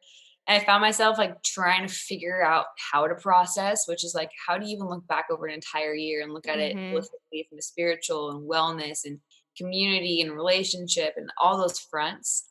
And 0.49 0.61
I 0.61 0.65
found 0.65 0.81
myself 0.81 1.19
like 1.19 1.43
trying 1.43 1.87
to 1.87 1.93
figure 1.93 2.43
out 2.43 2.67
how 2.91 3.07
to 3.07 3.15
process, 3.15 3.87
which 3.87 4.03
is 4.03 4.15
like, 4.15 4.31
how 4.47 4.59
do 4.59 4.67
you 4.67 4.75
even 4.75 4.89
look 4.89 5.07
back 5.07 5.27
over 5.31 5.47
an 5.47 5.55
entire 5.55 5.95
year 5.95 6.23
and 6.23 6.33
look 6.33 6.49
at 6.49 6.59
mm-hmm. 6.59 6.79
it 6.79 6.95
holistically 6.95 7.49
from 7.49 7.57
the 7.57 7.63
spiritual 7.63 8.31
and 8.31 8.49
wellness 8.49 9.05
and 9.05 9.21
community 9.57 10.23
and 10.23 10.33
relationship 10.33 11.15
and 11.17 11.31
all 11.41 11.59
those 11.59 11.79
fronts. 11.79 12.49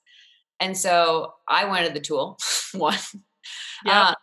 And 0.60 0.77
so 0.77 1.34
I 1.48 1.66
wanted 1.66 1.94
the 1.94 2.00
tool, 2.00 2.38
one. 2.74 2.98
Yeah. 3.86 4.10
Uh, 4.10 4.13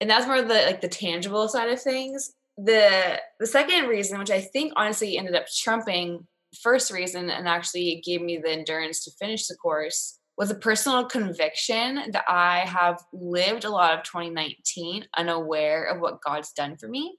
and 0.00 0.08
that's 0.08 0.26
more 0.26 0.36
of 0.36 0.48
the 0.48 0.54
like 0.54 0.80
the 0.80 0.88
tangible 0.88 1.46
side 1.48 1.68
of 1.68 1.82
things 1.82 2.32
the 2.64 3.20
the 3.38 3.46
second 3.46 3.88
reason, 3.88 4.18
which 4.18 4.30
I 4.30 4.40
think 4.40 4.72
honestly 4.76 5.16
ended 5.16 5.34
up 5.34 5.46
trumping 5.46 6.26
first 6.62 6.92
reason 6.92 7.30
and 7.30 7.48
actually 7.48 8.02
gave 8.04 8.20
me 8.20 8.38
the 8.38 8.50
endurance 8.50 9.04
to 9.04 9.10
finish 9.12 9.46
the 9.46 9.56
course 9.56 10.18
was 10.40 10.50
a 10.50 10.54
personal 10.54 11.04
conviction 11.04 11.96
that 12.12 12.24
I 12.26 12.60
have 12.60 13.04
lived 13.12 13.64
a 13.66 13.68
lot 13.68 13.92
of 13.92 14.04
2019 14.04 15.04
unaware 15.18 15.84
of 15.84 16.00
what 16.00 16.22
God's 16.22 16.52
done 16.52 16.78
for 16.78 16.88
me 16.88 17.18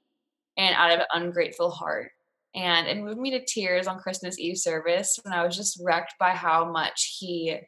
and 0.58 0.76
out 0.76 0.92
of 0.92 1.02
an 1.02 1.06
ungrateful 1.14 1.70
heart. 1.70 2.10
And 2.56 2.88
it 2.88 2.98
moved 2.98 3.20
me 3.20 3.30
to 3.30 3.46
tears 3.46 3.86
on 3.86 4.00
Christmas 4.00 4.40
Eve 4.40 4.58
service 4.58 5.20
when 5.22 5.36
I 5.36 5.46
was 5.46 5.56
just 5.56 5.80
wrecked 5.84 6.16
by 6.20 6.32
how 6.32 6.72
much 6.72 7.18
He 7.20 7.60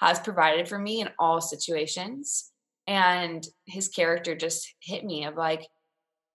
has 0.00 0.18
provided 0.18 0.68
for 0.68 0.78
me 0.80 1.00
in 1.00 1.10
all 1.20 1.40
situations. 1.40 2.50
And 2.88 3.46
His 3.68 3.86
character 3.86 4.34
just 4.34 4.74
hit 4.82 5.04
me 5.04 5.24
of 5.24 5.36
like, 5.36 5.68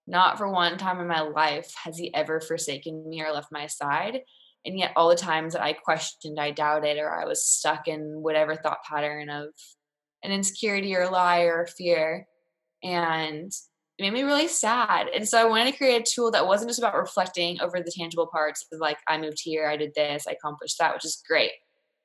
not 0.08 0.38
for 0.38 0.50
one 0.50 0.78
time 0.78 1.02
in 1.02 1.08
my 1.08 1.20
life 1.20 1.74
has 1.84 1.98
He 1.98 2.14
ever 2.14 2.40
forsaken 2.40 3.10
me 3.10 3.22
or 3.22 3.34
left 3.34 3.52
my 3.52 3.68
side 3.68 4.22
and 4.66 4.78
yet 4.78 4.92
all 4.96 5.10
the 5.10 5.16
times 5.16 5.54
that 5.54 5.64
i 5.64 5.74
questioned 5.74 6.40
i 6.40 6.52
doubted 6.52 6.98
or 6.98 7.14
i 7.14 7.26
was 7.26 7.46
stuck 7.46 7.88
in 7.88 8.22
whatever 8.22 8.56
thought 8.56 8.84
pattern 8.88 9.30
of 9.30 9.48
an 10.24 10.32
insecurity 10.32 10.96
or 10.96 11.10
lie 11.10 11.42
or 11.42 11.68
fear 11.78 12.26
and 12.84 13.52
it 13.98 14.04
made 14.04 14.12
me 14.12 14.24
really 14.24 14.50
sad. 14.50 15.08
And 15.08 15.28
so 15.28 15.40
i 15.40 15.46
wanted 15.46 15.72
to 15.72 15.78
create 15.78 16.02
a 16.02 16.12
tool 16.12 16.32
that 16.32 16.48
wasn't 16.48 16.70
just 16.70 16.80
about 16.80 16.96
reflecting 16.96 17.62
over 17.62 17.80
the 17.80 17.94
tangible 17.98 18.28
parts 18.28 18.66
of 18.72 18.80
like 18.80 18.98
i 19.08 19.18
moved 19.18 19.40
here 19.42 19.68
i 19.68 19.78
did 19.78 19.94
this 19.96 20.26
i 20.28 20.32
accomplished 20.32 20.78
that 20.80 20.94
which 20.94 21.06
is 21.06 21.24
great. 21.28 21.52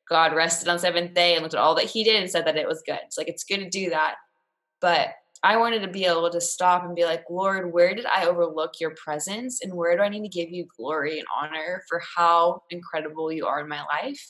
God 0.08 0.34
rested 0.34 0.68
on 0.68 0.78
seventh 0.78 1.14
day 1.14 1.34
and 1.34 1.42
looked 1.42 1.54
at 1.54 1.60
all 1.60 1.76
that 1.76 1.84
he 1.84 2.02
did 2.02 2.20
and 2.20 2.28
said 2.28 2.44
that 2.46 2.56
it 2.56 2.66
was 2.66 2.82
good. 2.84 2.98
It's 3.04 3.16
like 3.16 3.28
it's 3.28 3.44
good 3.44 3.58
to 3.58 3.70
do 3.70 3.90
that. 3.90 4.16
But 4.80 5.10
I 5.42 5.56
wanted 5.56 5.80
to 5.80 5.88
be 5.88 6.04
able 6.04 6.28
to 6.30 6.40
stop 6.40 6.84
and 6.84 6.94
be 6.94 7.04
like, 7.04 7.24
Lord, 7.30 7.72
where 7.72 7.94
did 7.94 8.04
I 8.04 8.26
overlook 8.26 8.74
your 8.78 8.94
presence? 8.94 9.60
And 9.62 9.72
where 9.72 9.96
do 9.96 10.02
I 10.02 10.08
need 10.10 10.22
to 10.22 10.28
give 10.28 10.50
you 10.50 10.66
glory 10.76 11.18
and 11.18 11.26
honor 11.40 11.82
for 11.88 12.02
how 12.16 12.62
incredible 12.68 13.32
you 13.32 13.46
are 13.46 13.60
in 13.60 13.68
my 13.68 13.82
life? 13.84 14.22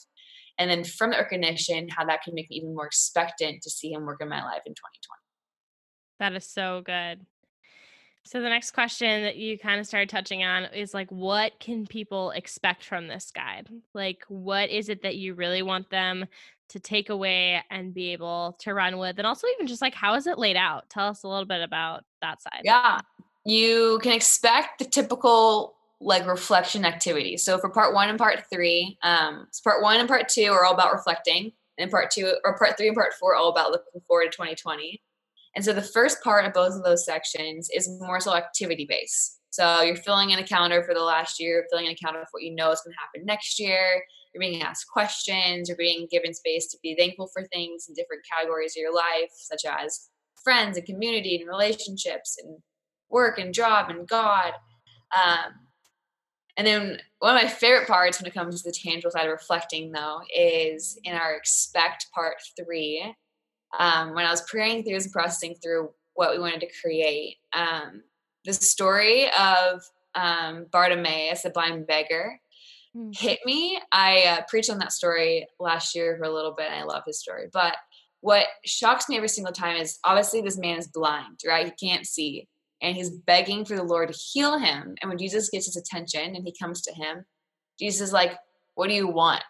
And 0.59 0.71
then 0.71 0.85
from 0.85 1.11
the 1.11 1.17
recognition, 1.17 1.89
how 1.89 2.05
that 2.05 2.23
can 2.23 2.35
make 2.35 2.49
me 2.51 2.57
even 2.57 2.75
more 2.75 2.87
expectant 2.87 3.63
to 3.63 3.71
see 3.71 3.93
him 3.93 4.05
work 4.07 4.21
in 4.21 4.29
my 4.29 4.45
life 4.45 4.63
in 4.67 4.73
2020. 4.73 5.21
That 6.21 6.35
is 6.35 6.49
so 6.49 6.83
good. 6.85 7.27
So 8.25 8.41
the 8.41 8.49
next 8.51 8.73
question 8.73 9.23
that 9.23 9.37
you 9.37 9.59
kind 9.59 9.81
of 9.81 9.87
started 9.87 10.11
touching 10.11 10.45
on 10.45 10.67
is 10.67 10.93
like 10.93 11.11
what 11.11 11.59
can 11.59 11.87
people 11.87 12.31
expect 12.33 12.85
from 12.85 13.09
this 13.09 13.33
guide? 13.35 13.69
Like 13.95 14.23
what 14.29 14.69
is 14.69 14.89
it 14.89 15.03
that 15.03 15.17
you 15.17 15.35
really 15.35 15.63
want 15.63 15.91
them 15.91 16.27
to 16.71 16.81
take 16.81 17.11
away 17.11 17.63
and 17.71 17.95
be 17.95 18.13
able 18.13 18.57
to 18.61 18.75
run 18.75 18.99
with 18.99 19.19
and 19.19 19.27
also 19.27 19.47
even 19.55 19.67
just 19.67 19.83
like 19.83 19.95
how 19.95 20.15
is 20.15 20.27
it 20.27 20.39
laid 20.39 20.57
out? 20.57 20.89
Tell 20.91 21.09
us 21.09 21.23
a 21.23 21.29
little 21.29 21.45
bit 21.45 21.63
about 21.63 22.05
that 22.23 22.43
side. 22.43 22.63
Yeah 22.65 23.01
you 23.45 23.99
can 24.03 24.13
expect 24.13 24.79
the 24.79 24.85
typical 24.85 25.75
like 26.01 26.27
reflection 26.27 26.85
activity. 26.85 27.37
So 27.37 27.59
for 27.59 27.69
part 27.69 27.95
one 27.95 28.09
and 28.09 28.19
part 28.19 28.45
three 28.53 28.99
um 29.03 29.47
so 29.51 29.63
part 29.69 29.83
one 29.83 30.01
and 30.01 30.09
part 30.09 30.29
two 30.29 30.51
are 30.53 30.65
all 30.65 30.75
about 30.75 30.93
reflecting 30.93 31.53
and 31.79 31.91
part 31.91 32.11
two 32.11 32.35
or 32.45 32.59
part 32.59 32.77
three 32.77 32.89
and 32.89 32.97
part 32.97 33.15
four 33.15 33.33
are 33.33 33.37
all 33.37 33.51
about 33.51 33.71
looking 33.71 34.01
forward 34.07 34.25
to 34.25 34.31
2020 34.31 35.01
and 35.57 35.65
so 35.65 35.73
the 35.73 35.83
first 35.83 36.23
part 36.23 36.45
of 36.45 36.53
both 36.53 36.75
of 36.75 36.85
those 36.85 37.05
sections 37.05 37.69
is 37.75 37.89
more 38.01 38.21
so 38.21 38.35
activity 38.35 38.87
based 38.89 39.41
so 39.51 39.81
you're 39.81 39.97
filling 39.97 40.31
in 40.31 40.39
a 40.39 40.47
calendar 40.47 40.83
for 40.83 40.95
the 40.95 41.03
last 41.03 41.41
year 41.41 41.67
filling 41.71 41.87
in 41.87 41.93
a 41.93 41.97
calendar 41.97 42.25
for 42.27 42.39
what 42.39 42.43
you 42.43 42.55
know 42.55 42.71
is 42.71 42.81
going 42.83 42.93
to 42.93 43.01
happen 43.01 43.27
next 43.27 43.59
year 43.59 44.03
you're 44.33 44.41
being 44.41 44.63
asked 44.63 44.87
questions, 44.93 45.69
you're 45.69 45.77
being 45.77 46.07
given 46.11 46.33
space 46.35 46.69
to 46.69 46.79
be 46.83 46.95
thankful 46.97 47.29
for 47.33 47.45
things 47.45 47.87
in 47.89 47.95
different 47.95 48.23
categories 48.31 48.75
of 48.77 48.81
your 48.81 48.95
life, 48.95 49.31
such 49.35 49.63
as 49.65 50.09
friends 50.43 50.77
and 50.77 50.87
community 50.87 51.37
and 51.37 51.49
relationships 51.49 52.37
and 52.43 52.59
work 53.09 53.39
and 53.39 53.53
job 53.53 53.91
and 53.91 54.09
God. 54.09 54.53
Um, 55.15 55.53
and 56.57 56.67
then 56.67 57.01
one 57.21 57.37
of 57.37 57.43
my 57.43 57.49
favorite 57.49 57.89
parts 57.89 58.21
when 58.21 58.27
it 58.27 58.35
comes 58.35 58.63
to 58.63 58.69
the 58.69 58.77
tangible 58.77 59.11
side 59.11 59.27
of 59.27 59.33
reflecting, 59.33 59.93
though, 59.93 60.21
is 60.37 60.99
in 61.05 61.15
our 61.15 61.35
expect 61.35 62.07
part 62.15 62.37
three. 62.57 63.15
Um, 63.79 64.15
when 64.15 64.27
I 64.27 64.31
was 64.31 64.43
praying 64.43 64.85
through 64.85 64.97
and 64.97 65.13
processing 65.13 65.55
through 65.63 65.91
what 66.15 66.33
we 66.33 66.39
wanted 66.39 66.61
to 66.61 66.69
create, 66.83 67.37
um, 67.53 68.03
the 68.45 68.53
story 68.53 69.31
of 69.39 69.83
um, 70.15 70.67
Bartimaeus, 70.73 71.43
the 71.43 71.51
blind 71.51 71.87
beggar, 71.87 72.41
mm. 72.97 73.17
hit 73.17 73.41
me. 73.45 73.81
I 73.93 74.23
uh, 74.25 74.43
preached 74.49 74.71
on 74.71 74.79
that 74.79 74.93
story 74.93 75.47
last 75.59 75.95
year 75.95 76.17
for 76.19 76.25
a 76.25 76.33
little 76.33 76.55
bit, 76.57 76.71
I 76.71 76.85
love 76.85 77.03
his 77.07 77.21
story. 77.21 77.49
But 77.53 77.77
what 78.21 78.47
shocks 78.65 79.09
me 79.09 79.17
every 79.17 79.29
single 79.29 79.53
time 79.53 79.77
is 79.77 79.99
obviously 80.05 80.41
this 80.41 80.59
man 80.59 80.79
is 80.79 80.89
blind, 80.89 81.41
right? 81.47 81.67
He 81.67 81.89
can't 81.89 82.07
see, 82.07 82.49
and 82.83 82.95
he's 82.95 83.11
begging 83.11 83.65
for 83.65 83.77
the 83.77 83.83
Lord 83.83 84.13
to 84.13 84.19
heal 84.19 84.59
him. 84.59 84.95
And 85.01 85.09
when 85.09 85.19
Jesus 85.19 85.51
gets 85.51 85.67
his 85.67 85.77
attention 85.77 86.37
and 86.37 86.45
he 86.45 86.55
comes 86.59 86.83
to 86.83 86.95
him, 86.95 87.25
Jesus 87.79 88.09
is 88.09 88.13
like, 88.13 88.37
What 88.75 88.89
do 88.89 88.95
you 88.95 89.09
want? 89.09 89.43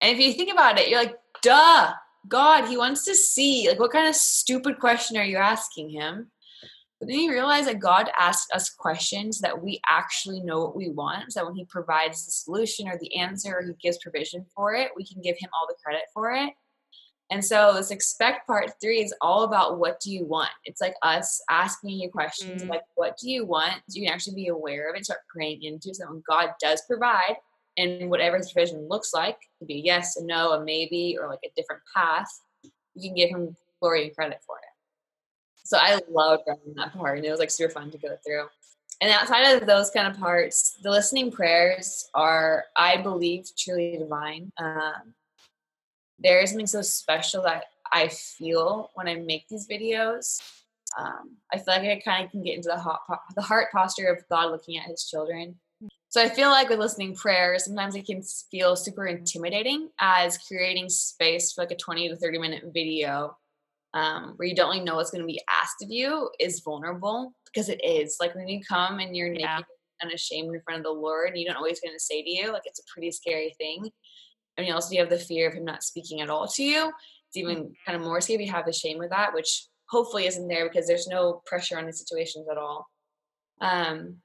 And 0.00 0.16
if 0.16 0.24
you 0.24 0.32
think 0.32 0.52
about 0.52 0.78
it, 0.78 0.88
you're 0.88 1.00
like, 1.00 1.16
Duh, 1.42 1.92
God, 2.28 2.68
he 2.68 2.76
wants 2.76 3.04
to 3.06 3.14
see. 3.14 3.68
Like, 3.68 3.80
what 3.80 3.92
kind 3.92 4.08
of 4.08 4.14
stupid 4.14 4.78
question 4.78 5.16
are 5.16 5.24
you 5.24 5.36
asking 5.36 5.90
him? 5.90 6.30
But 7.00 7.08
then 7.08 7.18
you 7.18 7.32
realize 7.32 7.66
that 7.66 7.80
God 7.80 8.10
asks 8.18 8.46
us 8.54 8.70
questions 8.70 9.40
that 9.40 9.62
we 9.62 9.80
actually 9.88 10.40
know 10.40 10.60
what 10.60 10.76
we 10.76 10.90
want. 10.90 11.32
So 11.32 11.40
that 11.40 11.46
when 11.46 11.56
He 11.56 11.64
provides 11.66 12.24
the 12.24 12.32
solution 12.32 12.88
or 12.88 12.98
the 12.98 13.16
answer 13.16 13.56
or 13.56 13.62
He 13.62 13.72
gives 13.82 13.98
provision 13.98 14.46
for 14.54 14.74
it, 14.74 14.90
we 14.96 15.04
can 15.04 15.20
give 15.20 15.36
Him 15.38 15.50
all 15.52 15.66
the 15.68 15.76
credit 15.82 16.04
for 16.12 16.32
it. 16.32 16.52
And 17.30 17.44
so 17.44 17.72
this 17.74 17.90
expect 17.90 18.46
part 18.46 18.72
three 18.80 19.02
is 19.02 19.14
all 19.20 19.44
about 19.44 19.78
what 19.78 19.98
do 20.00 20.12
you 20.12 20.24
want? 20.24 20.50
It's 20.64 20.80
like 20.80 20.94
us 21.02 21.42
asking 21.50 21.90
you 21.90 22.10
questions 22.10 22.62
mm 22.62 22.68
like, 22.68 22.82
what 22.94 23.16
do 23.18 23.30
you 23.30 23.44
want? 23.44 23.74
So 23.88 23.98
you 23.98 24.06
can 24.06 24.14
actually 24.14 24.36
be 24.36 24.48
aware 24.48 24.90
of 24.90 24.96
it, 24.96 25.04
start 25.04 25.20
praying 25.28 25.62
into 25.62 25.94
so 25.94 26.06
when 26.08 26.22
God 26.28 26.50
does 26.60 26.82
provide 26.86 27.36
and 27.76 28.08
whatever 28.10 28.36
his 28.36 28.52
provision 28.52 28.88
looks 28.88 29.12
like, 29.12 29.34
it 29.34 29.58
could 29.58 29.68
be 29.68 29.80
a 29.80 29.82
yes, 29.82 30.16
a 30.16 30.24
no, 30.24 30.52
a 30.52 30.64
maybe, 30.64 31.16
or 31.20 31.28
like 31.28 31.40
a 31.44 31.50
different 31.56 31.82
path, 31.94 32.28
you 32.94 33.08
can 33.08 33.14
give 33.14 33.30
him 33.30 33.56
glory 33.80 34.04
and 34.04 34.14
credit 34.14 34.38
for 34.46 34.56
it. 34.58 34.73
So 35.64 35.78
I 35.78 35.98
loved 36.10 36.44
that 36.46 36.92
part, 36.92 37.16
and 37.16 37.26
it 37.26 37.30
was 37.30 37.40
like 37.40 37.50
super 37.50 37.72
fun 37.72 37.90
to 37.90 37.98
go 37.98 38.16
through. 38.24 38.46
And 39.00 39.10
outside 39.10 39.42
of 39.42 39.66
those 39.66 39.90
kind 39.90 40.06
of 40.06 40.18
parts, 40.18 40.78
the 40.82 40.90
listening 40.90 41.30
prayers 41.30 42.08
are, 42.14 42.64
I 42.76 42.98
believe, 42.98 43.46
truly 43.56 43.96
divine. 43.98 44.52
Um, 44.58 45.14
there 46.18 46.40
is 46.40 46.50
something 46.50 46.66
so 46.66 46.82
special 46.82 47.42
that 47.42 47.64
I 47.92 48.08
feel 48.08 48.90
when 48.94 49.08
I 49.08 49.16
make 49.16 49.48
these 49.48 49.66
videos. 49.66 50.40
Um, 50.98 51.36
I 51.52 51.56
feel 51.56 51.74
like 51.74 51.82
I 51.82 52.00
kind 52.04 52.24
of 52.24 52.30
can 52.30 52.42
get 52.42 52.56
into 52.56 52.68
the, 52.68 52.78
hot, 52.78 53.00
the 53.34 53.42
heart 53.42 53.72
posture 53.72 54.06
of 54.06 54.22
God 54.28 54.52
looking 54.52 54.78
at 54.78 54.86
His 54.86 55.04
children. 55.04 55.56
So 56.08 56.22
I 56.22 56.28
feel 56.28 56.50
like 56.50 56.68
with 56.68 56.78
listening 56.78 57.16
prayers, 57.16 57.64
sometimes 57.64 57.96
it 57.96 58.06
can 58.06 58.22
feel 58.50 58.76
super 58.76 59.06
intimidating 59.06 59.88
as 59.98 60.38
creating 60.38 60.88
space 60.88 61.52
for 61.52 61.62
like 61.62 61.72
a 61.72 61.76
20 61.76 62.10
to 62.10 62.16
30 62.16 62.38
minute 62.38 62.64
video 62.72 63.36
um, 63.94 64.34
where 64.36 64.48
you 64.48 64.54
don't 64.54 64.70
really 64.70 64.84
know 64.84 64.96
what's 64.96 65.10
going 65.10 65.22
to 65.22 65.26
be 65.26 65.40
asked 65.48 65.82
of 65.82 65.88
you 65.90 66.28
is 66.40 66.60
vulnerable 66.60 67.32
because 67.46 67.68
it 67.68 67.82
is. 67.84 68.16
Like 68.20 68.34
when 68.34 68.48
you 68.48 68.60
come 68.68 68.98
and 68.98 69.16
you're 69.16 69.30
naked 69.30 69.64
and 70.02 70.12
ashamed 70.12 70.54
in 70.54 70.60
front 70.62 70.80
of 70.80 70.84
the 70.84 70.90
Lord, 70.90 71.30
and 71.30 71.38
you 71.38 71.46
don't 71.46 71.54
know 71.54 71.60
what 71.60 71.70
He's 71.70 71.80
going 71.80 71.94
to 71.94 72.00
say 72.00 72.22
to 72.22 72.30
you. 72.30 72.52
Like 72.52 72.64
it's 72.66 72.80
a 72.80 72.92
pretty 72.92 73.12
scary 73.12 73.54
thing. 73.56 73.88
And 74.56 74.66
you 74.66 74.74
also 74.74 74.92
you 74.92 75.00
have 75.00 75.10
the 75.10 75.18
fear 75.18 75.48
of 75.48 75.54
Him 75.54 75.64
not 75.64 75.84
speaking 75.84 76.20
at 76.20 76.28
all 76.28 76.48
to 76.48 76.62
you. 76.62 76.92
It's 77.28 77.36
even 77.36 77.56
mm-hmm. 77.56 77.72
kind 77.86 77.96
of 77.96 78.06
more 78.06 78.20
scary 78.20 78.42
if 78.42 78.46
you 78.46 78.52
have 78.52 78.66
the 78.66 78.72
shame 78.72 78.98
with 78.98 79.10
that, 79.10 79.32
which 79.32 79.66
hopefully 79.88 80.26
isn't 80.26 80.48
there 80.48 80.68
because 80.68 80.86
there's 80.86 81.06
no 81.06 81.40
pressure 81.46 81.78
on 81.78 81.86
the 81.86 81.92
situations 81.92 82.46
at 82.50 82.58
all. 82.58 82.86
Um, 83.60 84.16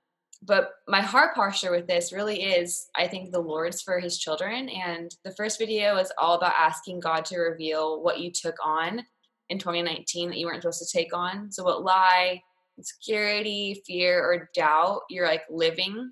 but 0.42 0.72
my 0.88 1.02
heart 1.02 1.36
posture 1.36 1.72
with 1.72 1.86
this 1.86 2.14
really 2.14 2.42
is 2.42 2.88
i 2.96 3.06
think 3.06 3.30
the 3.30 3.40
lord's 3.40 3.82
for 3.82 4.00
his 4.00 4.18
children 4.18 4.70
and 4.70 5.12
the 5.26 5.34
first 5.36 5.60
video 5.60 5.98
is 5.98 6.14
all 6.18 6.36
about 6.36 6.54
asking 6.58 7.00
god 7.00 7.26
to 7.26 7.38
reveal 7.38 8.02
what 8.02 8.22
you 8.22 8.32
took 8.32 8.56
on 8.64 9.02
in 9.50 9.58
2019 9.58 10.30
that 10.30 10.38
you 10.38 10.46
weren't 10.46 10.62
supposed 10.62 10.88
to 10.88 10.98
take 10.98 11.16
on. 11.16 11.52
So 11.52 11.64
what 11.64 11.84
lie, 11.84 12.42
insecurity, 12.78 13.82
fear, 13.86 14.24
or 14.24 14.50
doubt 14.56 15.02
you're 15.10 15.28
like 15.28 15.44
living 15.50 16.12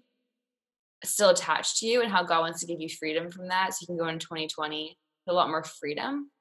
still 1.04 1.30
attached 1.30 1.78
to 1.78 1.88
you 1.88 2.02
and 2.02 2.12
how 2.12 2.24
God 2.24 2.42
wants 2.42 2.60
to 2.62 2.66
give 2.68 2.82
you 2.82 2.90
freedom 2.90 3.32
from 3.32 3.48
that. 3.50 3.74
So 3.74 3.80
you 3.82 3.88
can 3.88 3.98
go 3.98 4.08
in 4.08 4.20
2020 4.20 4.98
with 5.26 5.34
a 5.34 5.36
lot 5.36 5.50
more 5.50 5.64
freedom. 5.64 6.32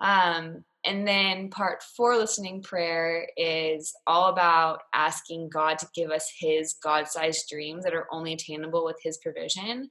Um, 0.00 0.64
and 0.86 1.06
then 1.06 1.50
part 1.50 1.82
four, 1.96 2.16
listening 2.16 2.62
prayer, 2.62 3.26
is 3.36 3.94
all 4.06 4.28
about 4.28 4.80
asking 4.94 5.48
God 5.48 5.78
to 5.78 5.88
give 5.94 6.10
us 6.10 6.30
his 6.38 6.74
God 6.82 7.08
sized 7.08 7.48
dreams 7.50 7.84
that 7.84 7.94
are 7.94 8.06
only 8.12 8.34
attainable 8.34 8.84
with 8.84 8.96
his 9.02 9.18
provision. 9.18 9.90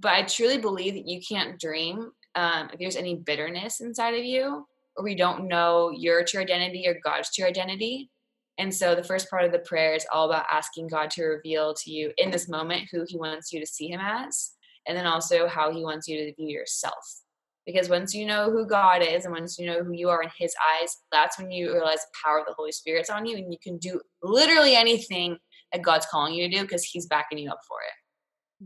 But 0.00 0.12
I 0.12 0.22
truly 0.22 0.58
believe 0.58 0.94
that 0.94 1.08
you 1.08 1.20
can't 1.28 1.58
dream 1.58 2.12
um, 2.36 2.70
if 2.72 2.78
there's 2.78 2.96
any 2.96 3.16
bitterness 3.16 3.80
inside 3.80 4.14
of 4.14 4.24
you 4.24 4.64
we 5.02 5.14
don't 5.14 5.48
know 5.48 5.90
your 5.90 6.24
true 6.24 6.40
identity 6.40 6.86
or 6.86 6.98
God's 7.02 7.34
true 7.34 7.46
identity. 7.46 8.10
And 8.58 8.74
so 8.74 8.94
the 8.94 9.04
first 9.04 9.30
part 9.30 9.44
of 9.44 9.52
the 9.52 9.60
prayer 9.60 9.94
is 9.94 10.06
all 10.12 10.28
about 10.28 10.46
asking 10.50 10.88
God 10.88 11.10
to 11.10 11.24
reveal 11.24 11.74
to 11.74 11.90
you 11.90 12.12
in 12.18 12.30
this 12.30 12.48
moment 12.48 12.88
who 12.90 13.04
He 13.06 13.16
wants 13.16 13.52
you 13.52 13.60
to 13.60 13.66
see 13.66 13.88
Him 13.88 14.00
as, 14.02 14.52
and 14.86 14.96
then 14.96 15.06
also 15.06 15.46
how 15.46 15.72
He 15.72 15.82
wants 15.82 16.08
you 16.08 16.18
to 16.18 16.34
view 16.34 16.48
yourself. 16.48 17.22
Because 17.64 17.88
once 17.88 18.14
you 18.14 18.26
know 18.26 18.50
who 18.50 18.66
God 18.66 19.02
is 19.02 19.24
and 19.24 19.34
once 19.34 19.58
you 19.58 19.66
know 19.66 19.84
who 19.84 19.92
you 19.92 20.08
are 20.08 20.22
in 20.22 20.30
His 20.36 20.54
eyes, 20.80 20.96
that's 21.12 21.38
when 21.38 21.50
you 21.50 21.72
realize 21.72 21.98
the 21.98 22.18
power 22.24 22.40
of 22.40 22.46
the 22.46 22.54
Holy 22.54 22.72
Spirit's 22.72 23.10
on 23.10 23.26
you 23.26 23.36
and 23.36 23.52
you 23.52 23.58
can 23.62 23.78
do 23.78 24.00
literally 24.22 24.74
anything 24.74 25.38
that 25.72 25.82
God's 25.82 26.06
calling 26.06 26.34
you 26.34 26.48
to 26.48 26.56
do 26.56 26.62
because 26.62 26.82
He's 26.82 27.06
backing 27.06 27.38
you 27.38 27.50
up 27.50 27.60
for 27.68 27.76
it. 27.86 27.94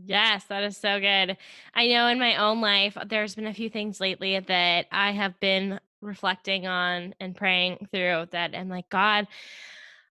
Yes, 0.05 0.45
that 0.45 0.63
is 0.63 0.75
so 0.75 0.99
good. 0.99 1.37
I 1.75 1.87
know 1.87 2.07
in 2.07 2.17
my 2.17 2.37
own 2.37 2.61
life, 2.61 2.97
there's 3.05 3.35
been 3.35 3.45
a 3.45 3.53
few 3.53 3.69
things 3.69 3.99
lately 3.99 4.39
that 4.39 4.87
I 4.91 5.11
have 5.11 5.39
been 5.39 5.79
reflecting 6.03 6.67
on 6.67 7.15
and 7.19 7.35
praying 7.35 7.87
through 7.91 8.27
that 8.31 8.55
I'm 8.55 8.69
like, 8.69 8.89
God, 8.89 9.27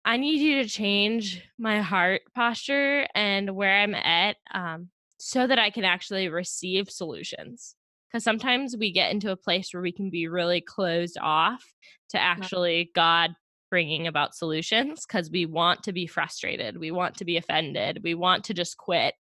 I 0.04 0.18
need 0.18 0.40
you 0.40 0.62
to 0.62 0.70
change 0.70 1.42
my 1.58 1.82
heart 1.82 2.22
posture 2.36 3.08
and 3.16 3.56
where 3.56 3.82
I'm 3.82 3.96
at 3.96 4.38
um, 4.54 4.90
so 5.18 5.48
that 5.48 5.58
I 5.58 5.70
can 5.70 5.84
actually 5.84 6.30
receive 6.30 6.90
solutions. 6.90 7.76
Because 8.08 8.24
sometimes 8.24 8.78
we 8.78 8.92
get 8.92 9.12
into 9.12 9.32
a 9.32 9.38
place 9.38 9.74
where 9.74 9.82
we 9.82 9.92
can 9.92 10.10
be 10.10 10.28
really 10.28 10.62
closed 10.62 11.18
off 11.20 11.64
to 12.10 12.20
actually 12.20 12.92
God 12.94 13.36
bringing 13.70 14.08
about 14.08 14.36
solutions 14.36 15.06
because 15.06 15.30
we 15.30 15.46
want 15.46 15.84
to 15.84 15.92
be 15.92 16.08
frustrated. 16.08 16.78
We 16.78 16.92
want 16.92 17.16
to 17.18 17.26
be 17.26 17.38
offended. 17.38 18.02
We 18.04 18.14
want 18.14 18.46
to 18.46 18.54
just 18.54 18.78
quit. 18.78 19.16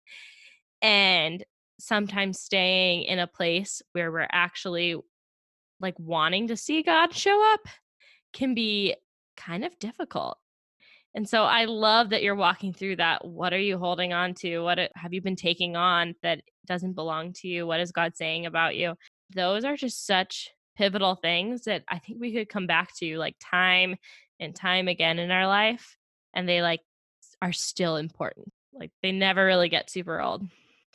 And 0.82 1.44
sometimes 1.78 2.40
staying 2.40 3.04
in 3.04 3.18
a 3.18 3.26
place 3.26 3.82
where 3.92 4.10
we're 4.10 4.26
actually 4.32 4.96
like 5.80 5.98
wanting 5.98 6.48
to 6.48 6.56
see 6.56 6.82
God 6.82 7.14
show 7.14 7.52
up 7.54 7.60
can 8.32 8.54
be 8.54 8.94
kind 9.36 9.64
of 9.64 9.78
difficult. 9.78 10.38
And 11.14 11.28
so 11.28 11.42
I 11.42 11.64
love 11.64 12.10
that 12.10 12.22
you're 12.22 12.36
walking 12.36 12.72
through 12.72 12.96
that. 12.96 13.24
What 13.24 13.52
are 13.52 13.58
you 13.58 13.78
holding 13.78 14.12
on 14.12 14.34
to? 14.34 14.60
What 14.60 14.78
have 14.94 15.12
you 15.12 15.20
been 15.20 15.36
taking 15.36 15.74
on 15.74 16.14
that 16.22 16.42
doesn't 16.66 16.92
belong 16.92 17.32
to 17.34 17.48
you? 17.48 17.66
What 17.66 17.80
is 17.80 17.90
God 17.90 18.16
saying 18.16 18.46
about 18.46 18.76
you? 18.76 18.94
Those 19.34 19.64
are 19.64 19.76
just 19.76 20.06
such 20.06 20.50
pivotal 20.76 21.16
things 21.16 21.62
that 21.62 21.82
I 21.88 21.98
think 21.98 22.20
we 22.20 22.32
could 22.32 22.48
come 22.48 22.66
back 22.66 22.94
to 22.98 23.18
like 23.18 23.36
time 23.40 23.96
and 24.38 24.54
time 24.54 24.88
again 24.88 25.18
in 25.18 25.30
our 25.30 25.46
life 25.46 25.96
and 26.32 26.48
they 26.48 26.62
like 26.62 26.80
are 27.42 27.52
still 27.52 27.96
important. 27.96 28.52
Like 28.72 28.92
they 29.02 29.12
never 29.12 29.44
really 29.44 29.68
get 29.68 29.90
super 29.90 30.20
old. 30.20 30.46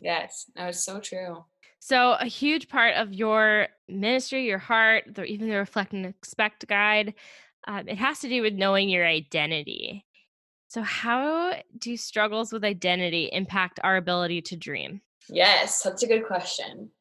Yes, 0.02 0.50
that 0.56 0.68
was 0.68 0.84
so 0.84 1.00
true. 1.00 1.44
So, 1.80 2.14
a 2.14 2.26
huge 2.26 2.68
part 2.68 2.96
of 2.96 3.14
your 3.14 3.68
ministry, 3.88 4.46
your 4.46 4.58
heart, 4.58 5.04
the, 5.14 5.24
even 5.26 5.50
the 5.50 5.58
Reflect 5.58 5.94
and 5.94 6.06
Expect 6.06 6.68
guide, 6.68 7.14
um, 7.68 7.88
it 7.88 7.98
has 7.98 8.20
to 8.20 8.30
do 8.30 8.42
with 8.42 8.54
knowing 8.54 8.90
your 8.90 9.06
identity. 9.06 10.06
So, 10.68 10.82
how 10.82 11.54
do 11.78 11.96
struggles 11.96 12.52
with 12.52 12.64
identity 12.64 13.30
impact 13.32 13.80
our 13.84 13.98
ability 13.98 14.42
to 14.44 14.58
dream? 14.58 15.02
Yes, 15.30 15.82
that's 15.82 16.04
a 16.04 16.08
good 16.08 16.26
question. 16.26 16.92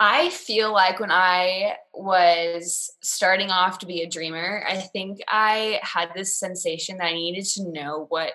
I 0.00 0.30
feel 0.30 0.72
like 0.72 0.98
when 0.98 1.12
I 1.12 1.76
was 1.94 2.90
starting 3.02 3.50
off 3.50 3.78
to 3.80 3.86
be 3.86 4.02
a 4.02 4.08
dreamer, 4.08 4.64
I 4.68 4.78
think 4.78 5.20
I 5.28 5.78
had 5.82 6.10
this 6.12 6.38
sensation 6.38 6.98
that 6.98 7.06
I 7.06 7.12
needed 7.12 7.44
to 7.54 7.70
know 7.70 8.06
what 8.08 8.32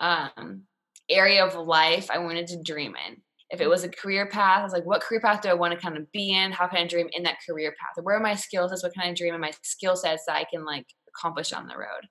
um, 0.00 0.62
area 1.08 1.44
of 1.44 1.56
life 1.56 2.10
I 2.10 2.18
wanted 2.18 2.46
to 2.48 2.62
dream 2.62 2.94
in. 3.08 3.22
If 3.50 3.60
it 3.60 3.68
was 3.68 3.84
a 3.84 3.88
career 3.88 4.26
path, 4.26 4.60
I 4.60 4.64
was 4.64 4.72
like, 4.72 4.86
what 4.86 5.02
career 5.02 5.20
path 5.20 5.42
do 5.42 5.48
I 5.48 5.54
want 5.54 5.72
to 5.72 5.80
kind 5.80 5.96
of 5.96 6.10
be 6.10 6.32
in? 6.32 6.50
How 6.50 6.66
can 6.66 6.78
I 6.78 6.86
dream 6.86 7.08
in 7.12 7.22
that 7.22 7.38
career 7.48 7.70
path? 7.70 8.02
Where 8.02 8.16
are 8.16 8.20
my 8.20 8.34
skills? 8.34 8.82
What 8.82 8.92
can 8.92 9.02
I 9.02 9.14
dream 9.14 9.34
in 9.34 9.40
my 9.40 9.52
skill 9.62 9.94
sets 9.94 10.24
that 10.26 10.36
I 10.36 10.44
can 10.50 10.64
like 10.64 10.86
accomplish 11.08 11.52
on 11.52 11.68
the 11.68 11.76
road? 11.76 12.08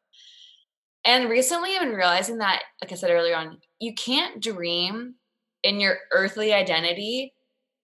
And 1.04 1.30
recently 1.30 1.76
I've 1.76 1.82
been 1.82 1.94
realizing 1.94 2.38
that, 2.40 2.64
like 2.82 2.92
I 2.92 2.96
said 2.96 3.12
earlier 3.12 3.36
on, 3.36 3.60
you 3.80 3.94
can't 3.94 4.42
dream 4.42 5.16
in 5.62 5.80
your 5.80 5.98
earthly 6.12 6.54
identity 6.54 7.34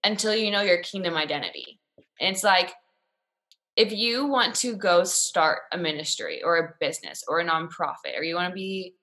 until 0.02 0.34
you 0.34 0.50
know 0.50 0.62
your 0.62 0.82
kingdom 0.82 1.14
identity. 1.14 1.78
And 2.20 2.34
it's 2.34 2.44
like, 2.44 2.72
if 3.76 3.92
you 3.92 4.26
want 4.26 4.54
to 4.56 4.76
go 4.76 5.04
start 5.04 5.60
a 5.72 5.78
ministry 5.78 6.42
or 6.42 6.56
a 6.56 6.74
business 6.80 7.24
or 7.28 7.40
a 7.40 7.46
nonprofit, 7.46 8.18
or 8.18 8.22
you 8.22 8.34
want 8.34 8.50
to 8.50 8.54
be 8.54 8.94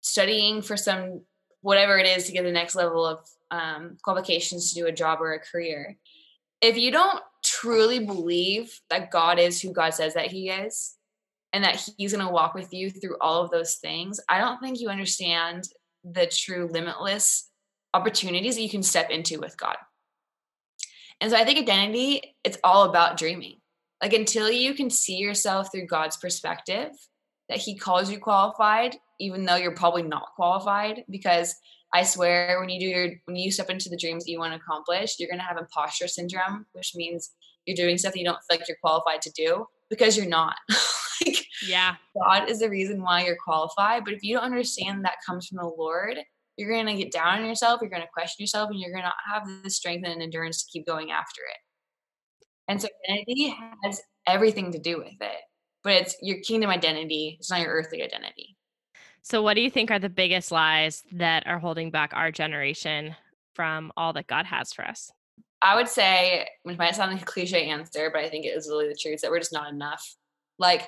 studying 0.00 0.62
for 0.62 0.76
some 0.76 1.22
whatever 1.60 1.98
it 1.98 2.06
is 2.06 2.24
to 2.24 2.32
get 2.32 2.44
the 2.44 2.52
next 2.52 2.74
level 2.74 3.04
of 3.04 3.20
um, 3.50 3.96
qualifications 4.02 4.70
to 4.72 4.80
do 4.80 4.86
a 4.86 4.92
job 4.92 5.20
or 5.20 5.32
a 5.32 5.40
career. 5.40 5.96
If 6.60 6.76
you 6.76 6.90
don't 6.90 7.22
truly 7.44 8.04
believe 8.04 8.80
that 8.90 9.10
God 9.10 9.38
is 9.38 9.60
who 9.60 9.72
God 9.72 9.94
says 9.94 10.14
that 10.14 10.26
He 10.26 10.50
is, 10.50 10.94
and 11.52 11.64
that 11.64 11.88
He's 11.96 12.12
going 12.12 12.26
to 12.26 12.32
walk 12.32 12.54
with 12.54 12.72
you 12.72 12.90
through 12.90 13.16
all 13.20 13.42
of 13.42 13.50
those 13.50 13.76
things, 13.76 14.20
I 14.28 14.38
don't 14.38 14.60
think 14.60 14.80
you 14.80 14.88
understand 14.88 15.64
the 16.04 16.26
true 16.26 16.68
limitless 16.70 17.50
opportunities 17.94 18.56
that 18.56 18.62
you 18.62 18.70
can 18.70 18.82
step 18.82 19.10
into 19.10 19.40
with 19.40 19.56
God. 19.56 19.76
And 21.20 21.30
so 21.30 21.36
I 21.36 21.44
think 21.44 21.58
identity, 21.58 22.36
it's 22.44 22.58
all 22.62 22.84
about 22.84 23.16
dreaming. 23.16 23.56
Like 24.02 24.12
until 24.12 24.50
you 24.50 24.74
can 24.74 24.90
see 24.90 25.16
yourself 25.16 25.72
through 25.72 25.86
God's 25.86 26.16
perspective, 26.16 26.90
that 27.48 27.58
He 27.58 27.76
calls 27.76 28.10
you 28.10 28.18
qualified, 28.18 28.96
even 29.18 29.44
though 29.44 29.56
you're 29.56 29.74
probably 29.74 30.02
not 30.02 30.34
qualified, 30.36 31.04
because 31.10 31.54
I 31.92 32.02
swear 32.02 32.60
when 32.60 32.68
you 32.68 32.80
do 32.80 32.86
your 32.86 33.10
when 33.24 33.36
you 33.36 33.50
step 33.50 33.70
into 33.70 33.88
the 33.88 33.96
dreams 33.96 34.24
that 34.24 34.30
you 34.30 34.38
want 34.38 34.52
to 34.52 34.60
accomplish, 34.60 35.16
you're 35.18 35.30
gonna 35.30 35.42
have 35.42 35.56
imposter 35.56 36.06
syndrome, 36.06 36.66
which 36.72 36.92
means 36.94 37.30
you're 37.64 37.76
doing 37.76 37.96
stuff 37.98 38.12
that 38.12 38.18
you 38.18 38.24
don't 38.24 38.38
feel 38.48 38.58
like 38.58 38.68
you're 38.68 38.76
qualified 38.82 39.22
to 39.22 39.30
do 39.30 39.64
because 39.88 40.16
you're 40.16 40.26
not. 40.26 40.56
like 41.26 41.46
yeah. 41.66 41.96
God 42.22 42.50
is 42.50 42.60
the 42.60 42.68
reason 42.68 43.02
why 43.02 43.24
you're 43.24 43.38
qualified. 43.42 44.04
But 44.04 44.14
if 44.14 44.22
you 44.22 44.36
don't 44.36 44.44
understand 44.44 45.04
that 45.04 45.16
comes 45.26 45.46
from 45.46 45.58
the 45.58 45.72
Lord, 45.78 46.16
you're 46.56 46.72
gonna 46.72 46.96
get 46.96 47.10
down 47.12 47.40
on 47.40 47.46
yourself, 47.46 47.80
you're 47.80 47.90
gonna 47.90 48.06
question 48.12 48.42
yourself, 48.42 48.70
and 48.70 48.78
you're 48.78 48.92
gonna 48.92 49.04
not 49.04 49.14
have 49.32 49.48
the 49.62 49.70
strength 49.70 50.06
and 50.06 50.22
endurance 50.22 50.64
to 50.64 50.70
keep 50.70 50.86
going 50.86 51.10
after 51.10 51.40
it. 51.40 51.58
And 52.68 52.82
so 52.82 52.88
identity 53.08 53.56
has 53.82 54.02
everything 54.26 54.72
to 54.72 54.78
do 54.78 54.98
with 54.98 55.14
it. 55.20 55.40
But 55.82 55.92
it's 55.94 56.16
your 56.20 56.40
kingdom 56.40 56.68
identity, 56.68 57.36
it's 57.38 57.50
not 57.50 57.62
your 57.62 57.72
earthly 57.72 58.02
identity. 58.02 58.57
So, 59.22 59.42
what 59.42 59.54
do 59.54 59.60
you 59.60 59.70
think 59.70 59.90
are 59.90 59.98
the 59.98 60.08
biggest 60.08 60.50
lies 60.50 61.02
that 61.12 61.46
are 61.46 61.58
holding 61.58 61.90
back 61.90 62.12
our 62.14 62.30
generation 62.30 63.14
from 63.54 63.92
all 63.96 64.12
that 64.14 64.26
God 64.26 64.46
has 64.46 64.72
for 64.72 64.84
us? 64.84 65.10
I 65.60 65.74
would 65.74 65.88
say, 65.88 66.46
which 66.62 66.78
might 66.78 66.94
sound 66.94 67.12
like 67.12 67.22
a 67.22 67.26
cliche 67.26 67.68
answer, 67.68 68.10
but 68.12 68.22
I 68.22 68.28
think 68.28 68.44
it 68.44 68.56
is 68.56 68.68
really 68.68 68.88
the 68.88 68.98
truth 68.98 69.20
that 69.22 69.30
we're 69.30 69.40
just 69.40 69.52
not 69.52 69.72
enough. 69.72 70.04
Like, 70.58 70.82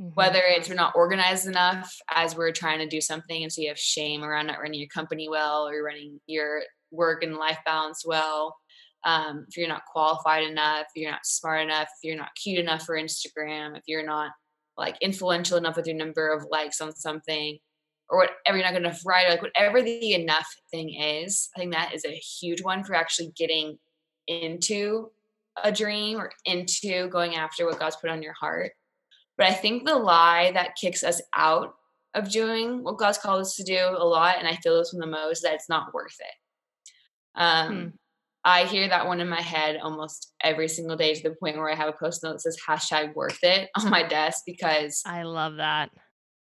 mm-hmm. 0.00 0.08
whether 0.14 0.40
it's 0.44 0.68
we're 0.68 0.74
not 0.74 0.96
organized 0.96 1.46
enough 1.46 1.94
as 2.10 2.36
we're 2.36 2.52
trying 2.52 2.80
to 2.80 2.88
do 2.88 3.00
something, 3.00 3.42
and 3.42 3.52
so 3.52 3.62
you 3.62 3.68
have 3.68 3.78
shame 3.78 4.24
around 4.24 4.48
not 4.48 4.60
running 4.60 4.80
your 4.80 4.88
company 4.88 5.28
well 5.28 5.68
or 5.68 5.82
running 5.82 6.20
your 6.26 6.62
work 6.90 7.22
and 7.22 7.36
life 7.36 7.58
balance 7.64 8.02
well. 8.04 8.56
Um, 9.04 9.46
if 9.48 9.56
you're 9.56 9.68
not 9.68 9.84
qualified 9.90 10.42
enough, 10.42 10.86
if 10.94 11.00
you're 11.00 11.12
not 11.12 11.24
smart 11.24 11.62
enough, 11.62 11.88
if 12.02 12.02
you're 12.02 12.16
not 12.16 12.34
cute 12.34 12.58
enough 12.58 12.82
for 12.82 12.96
Instagram, 12.96 13.76
if 13.76 13.84
you're 13.86 14.04
not 14.04 14.32
like 14.76 14.96
influential 15.00 15.56
enough 15.56 15.76
with 15.76 15.86
your 15.86 15.96
number 15.96 16.32
of 16.32 16.46
likes 16.50 16.80
on 16.80 16.94
something, 16.94 17.58
or 18.08 18.18
whatever 18.18 18.56
you're 18.56 18.64
not 18.64 18.72
good 18.72 18.82
enough 18.82 19.04
writer, 19.04 19.30
like 19.30 19.42
whatever 19.42 19.82
the 19.82 20.14
enough 20.14 20.48
thing 20.70 20.94
is, 20.94 21.48
I 21.56 21.60
think 21.60 21.72
that 21.72 21.94
is 21.94 22.04
a 22.04 22.10
huge 22.10 22.62
one 22.62 22.84
for 22.84 22.94
actually 22.94 23.32
getting 23.36 23.78
into 24.28 25.10
a 25.62 25.72
dream 25.72 26.18
or 26.18 26.30
into 26.44 27.08
going 27.08 27.34
after 27.34 27.66
what 27.66 27.78
God's 27.78 27.96
put 27.96 28.10
on 28.10 28.22
your 28.22 28.34
heart. 28.34 28.72
But 29.36 29.48
I 29.48 29.54
think 29.54 29.84
the 29.84 29.96
lie 29.96 30.52
that 30.52 30.76
kicks 30.76 31.02
us 31.02 31.20
out 31.34 31.74
of 32.14 32.30
doing 32.30 32.82
what 32.82 32.98
God's 32.98 33.18
called 33.18 33.40
us 33.40 33.56
to 33.56 33.64
do 33.64 33.78
a 33.78 34.04
lot, 34.04 34.36
and 34.38 34.48
I 34.48 34.56
feel 34.56 34.76
this 34.76 34.92
one 34.92 35.00
the 35.00 35.06
most, 35.06 35.42
that 35.42 35.54
it's 35.54 35.68
not 35.68 35.92
worth 35.92 36.16
it. 36.20 37.40
Um, 37.40 37.74
hmm. 37.74 37.88
I 38.44 38.64
hear 38.64 38.88
that 38.88 39.06
one 39.06 39.20
in 39.20 39.28
my 39.28 39.42
head 39.42 39.76
almost 39.82 40.32
every 40.40 40.68
single 40.68 40.96
day 40.96 41.14
to 41.14 41.22
the 41.22 41.34
point 41.34 41.56
where 41.56 41.68
I 41.68 41.74
have 41.74 41.88
a 41.88 41.92
post 41.92 42.22
note 42.22 42.34
that 42.34 42.42
says 42.42 42.56
hashtag 42.66 43.14
worth 43.14 43.40
it 43.42 43.68
on 43.76 43.90
my 43.90 44.04
desk 44.04 44.44
because 44.46 45.02
I 45.04 45.24
love 45.24 45.56
that 45.56 45.90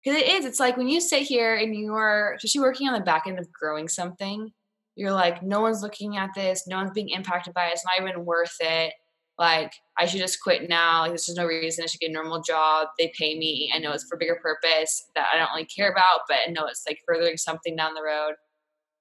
because 0.02 0.20
it 0.20 0.28
is 0.28 0.44
it's 0.44 0.61
like 0.61 0.76
when 0.76 0.88
you 0.88 1.00
sit 1.00 1.22
here 1.22 1.56
and 1.56 1.74
you're 1.74 2.34
especially 2.34 2.61
working 2.61 2.88
on 2.88 2.94
the 2.94 3.00
back 3.04 3.26
end 3.26 3.38
of 3.38 3.52
growing 3.52 3.88
something 3.88 4.52
you're 4.96 5.12
like 5.12 5.42
no 5.42 5.61
one's 5.61 5.82
looking 5.82 6.16
at 6.16 6.30
this 6.34 6.66
no 6.66 6.76
one's 6.76 6.90
being 6.92 7.11
impacted 7.11 7.54
by 7.54 7.66
it 7.66 7.72
it's 7.72 7.84
not 7.84 8.00
even 8.00 8.24
worth 8.24 8.56
it 8.61 8.92
like 9.38 9.72
i 9.96 10.04
should 10.04 10.20
just 10.20 10.42
quit 10.42 10.68
now 10.68 11.02
like 11.02 11.11
there's 11.11 11.34
no 11.34 11.46
reason 11.46 11.84
i 11.84 11.87
should 11.87 12.00
get 12.00 12.11
a 12.11 12.12
normal 12.12 12.42
job 12.42 12.88
they 12.98 13.12
pay 13.16 13.38
me 13.38 13.70
i 13.74 13.78
know 13.78 13.92
it's 13.92 14.04
for 14.08 14.18
bigger 14.18 14.38
purpose 14.42 15.04
that 15.14 15.28
i 15.32 15.38
don't 15.38 15.50
really 15.54 15.64
care 15.66 15.90
about 15.90 16.20
but 16.28 16.38
i 16.46 16.50
know 16.50 16.66
it's 16.66 16.84
like 16.87 16.98
furthering 17.06 17.37
something 17.37 17.76
down 17.76 17.94
the 17.94 18.02
road. 18.02 18.34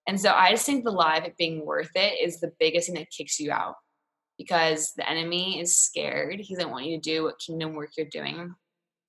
And 0.08 0.20
so 0.22 0.32
i 0.32 0.52
just 0.52 0.66
think 0.66 0.84
the 0.84 0.92
lie 0.92 1.18
of 1.18 1.26
it 1.26 1.38
being 1.38 1.66
worth 1.66 1.92
it 1.96 2.14
is 2.24 2.40
the 2.40 2.54
biggest 2.60 2.88
thing 2.88 2.96
that 2.96 3.12
kicks 3.12 3.40
you 3.40 3.52
out 3.52 3.76
because 4.38 4.94
the 4.96 5.10
enemy 5.10 5.60
is 5.60 5.76
scared 5.76 6.40
he 6.40 6.56
doesn't 6.56 6.70
want 6.70 6.86
you 6.86 6.96
to 6.98 7.02
do 7.02 7.24
what 7.24 7.40
kingdom 7.40 7.74
work 7.74 7.90
you're 7.98 8.06
doing 8.06 8.56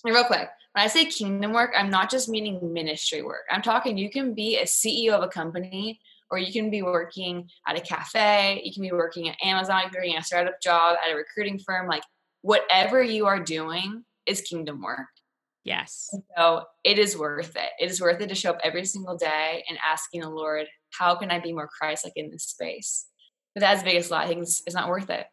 and 0.05 0.15
real 0.15 0.25
quick, 0.25 0.49
when 0.73 0.85
I 0.85 0.89
say 0.89 1.07
kingdom 1.07 1.53
work, 1.53 1.73
I'm 1.77 1.91
not 1.91 2.11
just 2.11 2.29
meaning 2.29 2.73
ministry 2.73 3.23
work. 3.23 3.45
I'm 3.51 3.63
talking 3.63 3.99
you 3.99 4.11
can 4.11 4.35
be 4.35 4.59
a 4.59 4.65
CEO 4.65 5.13
of 5.13 5.23
a 5.23 5.29
company, 5.29 6.01
or 6.31 6.39
you 6.39 6.53
can 6.53 6.71
be 6.71 6.83
working 6.83 7.49
at 7.67 7.77
a 7.77 7.81
cafe, 7.81 8.61
you 8.65 8.73
can 8.73 8.83
be 8.83 8.93
working 8.93 9.29
at 9.29 9.37
Amazon, 9.43 9.79
you 9.79 9.83
can 9.85 9.93
be 9.93 9.99
working 9.99 10.17
a 10.17 10.23
startup 10.23 10.61
job 10.61 10.97
at 11.05 11.13
a 11.13 11.17
recruiting 11.17 11.59
firm. 11.59 11.89
Like 11.89 12.03
whatever 12.43 13.03
you 13.03 13.27
are 13.27 13.41
doing 13.41 14.05
is 14.27 14.41
kingdom 14.43 14.83
work. 14.83 15.07
Yes. 15.65 16.11
So 16.37 16.65
it 16.85 16.99
is 16.99 17.17
worth 17.17 17.57
it. 17.57 17.71
It 17.79 17.91
is 17.91 18.01
worth 18.01 18.21
it 18.21 18.29
to 18.29 18.35
show 18.35 18.51
up 18.51 18.61
every 18.63 18.85
single 18.85 19.17
day 19.17 19.65
and 19.69 19.79
asking 19.87 20.23
the 20.23 20.31
Lord, 20.31 20.67
how 20.93 21.15
can 21.17 21.31
I 21.31 21.41
be 21.41 21.53
more 21.53 21.69
Christ 21.69 22.05
like 22.05 22.15
in 22.17 22.31
this 22.31 22.45
space? 22.45 23.07
But 23.55 23.61
that's 23.61 23.83
the 23.83 23.91
biggest 23.91 24.11
lie. 24.11 24.25
I 24.25 24.27
think 24.29 24.43
it's, 24.43 24.63
it's 24.67 24.75
not 24.75 24.89
worth 24.89 25.11
it. 25.11 25.27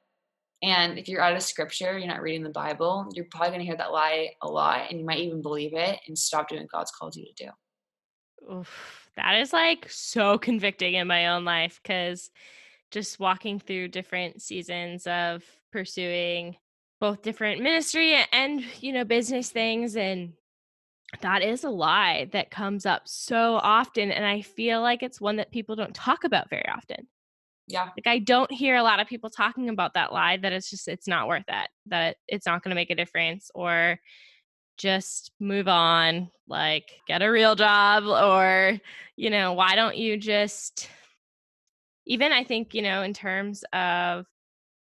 And 0.62 0.98
if 0.98 1.08
you're 1.08 1.22
out 1.22 1.36
of 1.36 1.44
scripture, 1.44 1.98
you're 1.98 2.08
not 2.08 2.22
reading 2.22 2.44
the 2.44 2.50
Bible, 2.50 3.08
you're 3.14 3.28
probably 3.30 3.50
going 3.50 3.60
to 3.60 3.66
hear 3.66 3.78
that 3.78 3.92
lie 3.92 4.32
a 4.42 4.48
lot 4.48 4.90
and 4.90 5.00
you 5.00 5.06
might 5.06 5.20
even 5.20 5.42
believe 5.42 5.74
it 5.74 6.00
and 6.08 6.18
stop 6.18 6.50
doing 6.50 6.62
what 6.62 6.72
God's 6.72 6.92
called 6.92 7.16
you 7.16 7.26
to 7.26 7.46
do. 7.46 8.54
oof, 8.54 9.10
that 9.16 9.40
is 9.40 9.54
like 9.54 9.88
so 9.90 10.38
convicting 10.38 10.96
in 10.96 11.08
my 11.08 11.28
own 11.28 11.46
life 11.46 11.80
because 11.84 12.32
just 12.92 13.20
walking 13.20 13.60
through 13.60 13.90
different 13.90 14.42
seasons 14.42 15.06
of 15.08 15.44
pursuing 15.72 16.56
both 17.00 17.22
different 17.22 17.62
ministry 17.62 18.16
and 18.32 18.64
you 18.82 18.94
know 18.94 19.04
business 19.04 19.50
things 19.50 19.98
and 19.98 20.34
that 21.22 21.42
is 21.42 21.64
a 21.64 21.70
lie 21.70 22.28
that 22.32 22.52
comes 22.52 22.86
up 22.86 23.02
so 23.06 23.56
often 23.56 24.12
and 24.12 24.26
i 24.26 24.42
feel 24.42 24.82
like 24.82 25.04
it's 25.04 25.20
one 25.20 25.36
that 25.36 25.52
people 25.52 25.76
don't 25.76 25.94
talk 25.94 26.24
about 26.24 26.50
very 26.50 26.66
often 26.70 27.08
yeah. 27.68 27.90
Like 27.98 28.08
i 28.08 28.20
don't 28.20 28.52
hear 28.52 28.76
a 28.76 28.84
lot 28.84 29.00
of 29.00 29.08
people 29.08 29.30
talking 29.30 29.70
about 29.70 29.94
that 29.96 30.14
lie 30.14 30.38
that 30.38 30.54
it's 30.54 30.70
just 30.70 30.88
it's 30.88 31.08
not 31.08 31.28
worth 31.28 31.46
it 31.48 31.70
that 31.88 32.18
it's 32.28 32.46
not 32.46 32.64
going 32.64 32.70
to 32.70 32.76
make 32.76 32.92
a 32.92 32.96
difference 32.96 33.50
or 33.56 34.00
just 34.78 35.32
move 35.40 35.68
on 35.68 36.30
like 36.48 36.92
get 37.08 37.22
a 37.22 37.32
real 37.32 37.56
job 37.56 38.04
or 38.04 38.78
you 39.16 39.30
know 39.30 39.54
why 39.54 39.76
don't 39.76 39.98
you 39.98 40.18
just 40.18 40.90
even 42.06 42.32
i 42.32 42.44
think 42.44 42.74
you 42.74 42.82
know 42.82 43.02
in 43.02 43.14
terms 43.14 43.64
of 43.74 44.26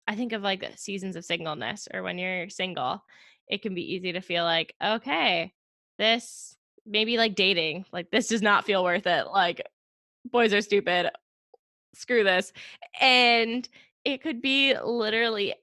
i 0.08 0.14
think 0.16 0.32
of 0.32 0.42
like 0.42 0.64
seasons 0.76 1.14
of 1.14 1.24
singleness 1.24 1.88
or 1.92 2.02
when 2.02 2.18
you're 2.18 2.48
single 2.48 3.02
it 3.48 3.62
can 3.62 3.74
be 3.74 3.94
easy 3.94 4.12
to 4.12 4.20
feel 4.20 4.44
like 4.44 4.74
okay 4.82 5.52
this 5.98 6.56
maybe 6.86 7.16
like 7.16 7.34
dating 7.34 7.84
like 7.92 8.10
this 8.10 8.28
does 8.28 8.42
not 8.42 8.64
feel 8.64 8.82
worth 8.82 9.06
it 9.06 9.26
like 9.26 9.62
boys 10.30 10.54
are 10.54 10.62
stupid 10.62 11.10
screw 11.96 12.24
this 12.24 12.52
and 13.00 13.68
it 14.04 14.22
could 14.22 14.40
be 14.40 14.74
literally 14.78 15.54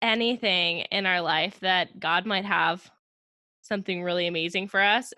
anything 0.00 0.80
in 0.90 1.06
our 1.06 1.20
life 1.20 1.58
that 1.60 1.98
god 2.00 2.26
might 2.26 2.44
have 2.44 2.90
something 3.62 4.02
really 4.02 4.26
amazing 4.26 4.68
for 4.68 4.80
us 4.80 5.12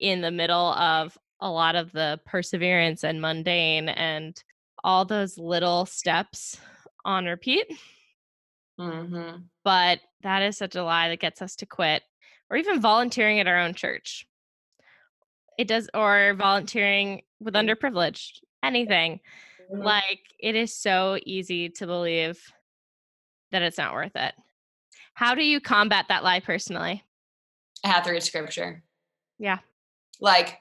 in 0.00 0.20
the 0.20 0.30
middle 0.30 0.72
of 0.74 1.16
a 1.40 1.50
lot 1.50 1.76
of 1.76 1.92
the 1.92 2.20
perseverance 2.26 3.04
and 3.04 3.20
mundane 3.20 3.88
and 3.88 4.42
all 4.82 5.04
those 5.04 5.38
little 5.38 5.86
steps 5.86 6.58
on 7.04 7.26
repeat. 7.26 7.66
Mm-hmm. 8.78 9.42
But 9.64 10.00
that 10.22 10.42
is 10.42 10.56
such 10.56 10.74
a 10.74 10.82
lie 10.82 11.08
that 11.08 11.20
gets 11.20 11.42
us 11.42 11.56
to 11.56 11.66
quit 11.66 12.02
or 12.50 12.56
even 12.56 12.80
volunteering 12.80 13.40
at 13.40 13.46
our 13.46 13.58
own 13.58 13.74
church. 13.74 14.26
It 15.58 15.68
does, 15.68 15.88
or 15.94 16.34
volunteering 16.34 17.22
with 17.40 17.54
Mm. 17.54 17.68
underprivileged, 17.70 18.40
anything. 18.62 19.20
Mhm. 19.72 19.84
Like 19.84 20.20
it 20.38 20.54
is 20.56 20.74
so 20.74 21.18
easy 21.24 21.68
to 21.70 21.86
believe 21.86 22.40
that 23.52 23.62
it's 23.62 23.78
not 23.78 23.94
worth 23.94 24.16
it. 24.16 24.34
How 25.14 25.34
do 25.34 25.42
you 25.42 25.60
combat 25.60 26.06
that 26.08 26.24
lie 26.24 26.40
personally? 26.40 27.04
I 27.84 27.88
have 27.88 28.04
to 28.04 28.12
read 28.12 28.22
scripture. 28.22 28.82
Yeah. 29.38 29.58
Like, 30.20 30.60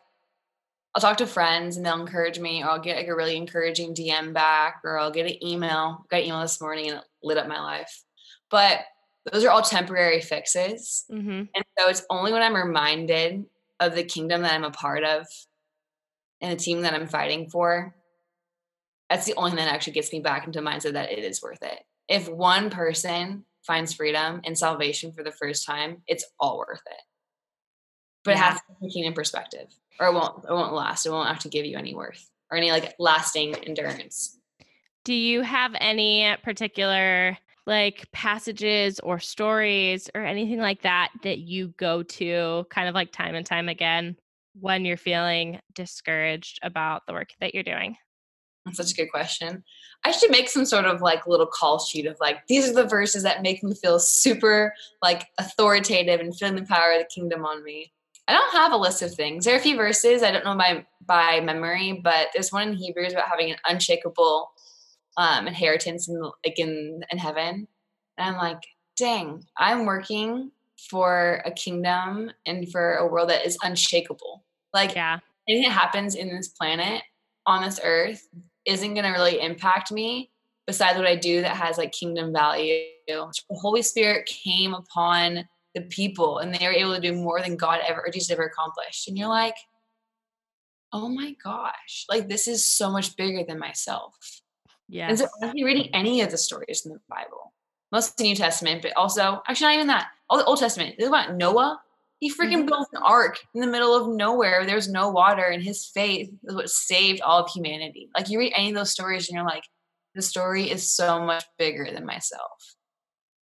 I'll 0.95 1.01
talk 1.01 1.17
to 1.17 1.27
friends 1.27 1.77
and 1.77 1.85
they'll 1.85 1.99
encourage 1.99 2.39
me, 2.39 2.63
or 2.63 2.69
I'll 2.69 2.79
get 2.79 2.97
like 2.97 3.07
a 3.07 3.15
really 3.15 3.37
encouraging 3.37 3.93
DM 3.93 4.33
back, 4.33 4.81
or 4.83 4.97
I'll 4.97 5.11
get 5.11 5.27
an 5.27 5.45
email. 5.45 6.05
Got 6.09 6.21
an 6.21 6.27
email 6.27 6.41
this 6.41 6.59
morning 6.59 6.89
and 6.89 6.99
it 6.99 7.05
lit 7.21 7.37
up 7.37 7.47
my 7.47 7.59
life. 7.59 8.03
But 8.49 8.79
those 9.31 9.43
are 9.43 9.49
all 9.49 9.61
temporary 9.61 10.21
fixes. 10.21 11.05
Mm-hmm. 11.11 11.29
And 11.29 11.65
so 11.77 11.89
it's 11.89 12.05
only 12.09 12.31
when 12.31 12.41
I'm 12.41 12.55
reminded 12.55 13.45
of 13.79 13.95
the 13.95 14.03
kingdom 14.03 14.41
that 14.41 14.53
I'm 14.53 14.63
a 14.63 14.71
part 14.71 15.03
of 15.03 15.27
and 16.41 16.51
the 16.51 16.61
team 16.61 16.81
that 16.81 16.93
I'm 16.93 17.07
fighting 17.07 17.49
for. 17.49 17.95
That's 19.09 19.25
the 19.25 19.35
only 19.35 19.51
thing 19.51 19.57
that 19.57 19.73
actually 19.73 19.93
gets 19.93 20.13
me 20.13 20.19
back 20.19 20.45
into 20.45 20.61
mindset 20.61 20.93
that 20.93 21.11
it 21.11 21.23
is 21.23 21.41
worth 21.41 21.63
it. 21.63 21.79
If 22.07 22.29
one 22.29 22.69
person 22.69 23.45
finds 23.65 23.93
freedom 23.93 24.41
and 24.43 24.57
salvation 24.57 25.11
for 25.11 25.23
the 25.23 25.31
first 25.31 25.65
time, 25.65 26.03
it's 26.07 26.25
all 26.39 26.59
worth 26.59 26.81
it. 26.85 27.01
But 28.23 28.31
it 28.31 28.37
has 28.37 28.55
to 28.55 28.63
be 28.81 28.89
taken 28.89 29.05
in 29.05 29.13
perspective, 29.13 29.67
or 29.99 30.07
it 30.07 30.13
won't. 30.13 30.43
It 30.43 30.51
won't 30.51 30.73
last. 30.73 31.05
It 31.05 31.11
won't 31.11 31.29
actually 31.29 31.51
give 31.51 31.65
you 31.65 31.77
any 31.77 31.95
worth 31.95 32.29
or 32.51 32.57
any 32.57 32.71
like 32.71 32.95
lasting 32.99 33.55
endurance. 33.55 34.37
Do 35.05 35.13
you 35.13 35.41
have 35.41 35.73
any 35.79 36.35
particular 36.43 37.37
like 37.65 38.07
passages 38.11 38.99
or 38.99 39.19
stories 39.19 40.09
or 40.13 40.21
anything 40.21 40.59
like 40.59 40.81
that 40.81 41.09
that 41.23 41.39
you 41.39 41.69
go 41.77 42.03
to 42.03 42.65
kind 42.69 42.89
of 42.89 42.95
like 42.95 43.11
time 43.11 43.35
and 43.35 43.45
time 43.45 43.69
again 43.69 44.17
when 44.59 44.85
you're 44.85 44.97
feeling 44.97 45.59
discouraged 45.73 46.59
about 46.63 47.05
the 47.07 47.13
work 47.13 47.29
that 47.39 47.53
you're 47.53 47.63
doing? 47.63 47.95
That's 48.65 48.77
such 48.77 48.91
a 48.91 48.95
good 48.95 49.11
question. 49.11 49.63
I 50.05 50.11
should 50.11 50.31
make 50.31 50.49
some 50.49 50.65
sort 50.65 50.85
of 50.85 51.01
like 51.01 51.27
little 51.27 51.47
call 51.47 51.79
sheet 51.79 52.05
of 52.05 52.17
like 52.19 52.47
these 52.47 52.69
are 52.69 52.73
the 52.73 52.85
verses 52.85 53.23
that 53.23 53.41
make 53.41 53.63
me 53.63 53.73
feel 53.73 53.99
super 53.99 54.73
like 55.01 55.27
authoritative 55.37 56.19
and 56.19 56.35
feeling 56.35 56.55
the 56.55 56.65
power 56.65 56.93
of 56.93 56.99
the 56.99 57.09
kingdom 57.13 57.45
on 57.45 57.63
me. 57.63 57.91
I 58.27 58.33
don't 58.33 58.51
have 58.51 58.71
a 58.71 58.77
list 58.77 59.01
of 59.01 59.13
things. 59.13 59.45
There 59.45 59.55
are 59.55 59.59
a 59.59 59.61
few 59.61 59.75
verses 59.75 60.23
I 60.23 60.31
don't 60.31 60.45
know 60.45 60.55
by 60.55 60.85
by 61.05 61.41
memory, 61.41 61.99
but 62.03 62.27
there's 62.33 62.51
one 62.51 62.69
in 62.69 62.73
Hebrews 62.75 63.13
about 63.13 63.27
having 63.27 63.51
an 63.51 63.57
unshakable 63.67 64.51
um, 65.17 65.47
inheritance 65.47 66.07
in 66.07 66.21
like 66.21 66.59
in 66.59 67.03
in 67.11 67.17
heaven, 67.17 67.67
and 68.17 68.29
I'm 68.29 68.37
like, 68.37 68.61
dang, 68.95 69.45
I'm 69.57 69.85
working 69.85 70.51
for 70.89 71.41
a 71.45 71.51
kingdom 71.51 72.31
and 72.45 72.71
for 72.71 72.95
a 72.95 73.07
world 73.07 73.29
that 73.29 73.45
is 73.45 73.57
unshakable. 73.63 74.45
Like 74.73 74.95
Yeah. 74.95 75.19
anything 75.47 75.69
that 75.69 75.77
happens 75.77 76.15
in 76.15 76.29
this 76.29 76.49
planet 76.49 77.01
on 77.45 77.63
this 77.63 77.79
earth 77.83 78.27
isn't 78.69 78.93
going 78.93 79.05
to 79.05 79.11
really 79.11 79.41
impact 79.41 79.91
me 79.91 80.31
besides 80.67 80.97
what 80.97 81.07
I 81.07 81.15
do 81.15 81.41
that 81.41 81.57
has 81.57 81.77
like 81.77 81.91
kingdom 81.91 82.31
value. 82.31 82.83
The 83.07 83.31
Holy 83.49 83.81
Spirit 83.81 84.27
came 84.27 84.73
upon 84.73 85.47
the 85.73 85.81
people 85.81 86.37
and 86.37 86.53
they 86.53 86.65
were 86.65 86.73
able 86.73 86.95
to 86.95 87.01
do 87.01 87.13
more 87.13 87.41
than 87.41 87.57
God 87.57 87.79
ever 87.87 88.05
or 88.05 88.11
Jesus 88.11 88.31
ever 88.31 88.43
accomplished. 88.43 89.07
And 89.07 89.17
you're 89.17 89.27
like, 89.27 89.55
oh 90.93 91.09
my 91.09 91.35
gosh, 91.43 92.05
like 92.09 92.29
this 92.29 92.47
is 92.47 92.65
so 92.65 92.91
much 92.91 93.15
bigger 93.15 93.43
than 93.47 93.59
myself. 93.59 94.15
Yeah. 94.87 95.09
And 95.09 95.19
so 95.19 95.27
honestly, 95.41 95.63
reading 95.63 95.89
any 95.93 96.21
of 96.21 96.31
the 96.31 96.37
stories 96.37 96.83
in 96.85 96.93
the 96.93 96.99
Bible, 97.09 97.53
most 97.91 98.11
of 98.11 98.15
the 98.17 98.23
New 98.23 98.35
Testament, 98.35 98.81
but 98.81 98.95
also 98.95 99.41
actually 99.47 99.67
not 99.67 99.75
even 99.75 99.87
that. 99.87 100.07
All 100.29 100.37
the 100.37 100.45
Old 100.45 100.59
Testament. 100.59 100.95
Think 100.97 101.09
about 101.09 101.35
Noah. 101.35 101.81
He 102.19 102.29
freaking 102.33 102.63
Mhm. 102.63 102.67
built 102.67 102.89
an 102.93 103.01
ark 103.01 103.39
in 103.55 103.61
the 103.61 103.67
middle 103.67 103.95
of 103.95 104.13
nowhere. 104.13 104.65
There's 104.65 104.89
no 104.89 105.09
water, 105.09 105.43
and 105.45 105.63
his 105.63 105.85
faith 105.87 106.29
is 106.43 106.55
what 106.55 106.69
saved 106.69 107.21
all 107.21 107.43
of 107.43 107.49
humanity. 107.51 108.09
Like 108.15 108.29
you 108.29 108.39
read 108.39 108.53
any 108.55 108.69
of 108.69 108.75
those 108.75 108.91
stories, 108.91 109.29
and 109.29 109.35
you're 109.35 109.45
like, 109.45 109.63
the 110.15 110.21
story 110.21 110.69
is 110.69 110.91
so 110.91 111.23
much 111.23 111.45
bigger 111.57 111.89
than 111.91 112.05
myself. 112.05 112.75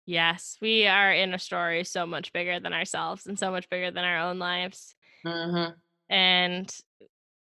Yes. 0.06 0.56
We 0.60 0.86
are 0.86 1.12
in 1.12 1.34
a 1.34 1.38
story 1.38 1.84
so 1.84 2.06
much 2.06 2.32
bigger 2.32 2.60
than 2.60 2.72
ourselves 2.72 3.26
and 3.26 3.38
so 3.38 3.50
much 3.50 3.68
bigger 3.68 3.90
than 3.90 4.04
our 4.04 4.18
own 4.18 4.38
lives. 4.38 4.94
Mm-hmm. 5.24 5.72
And 6.08 6.76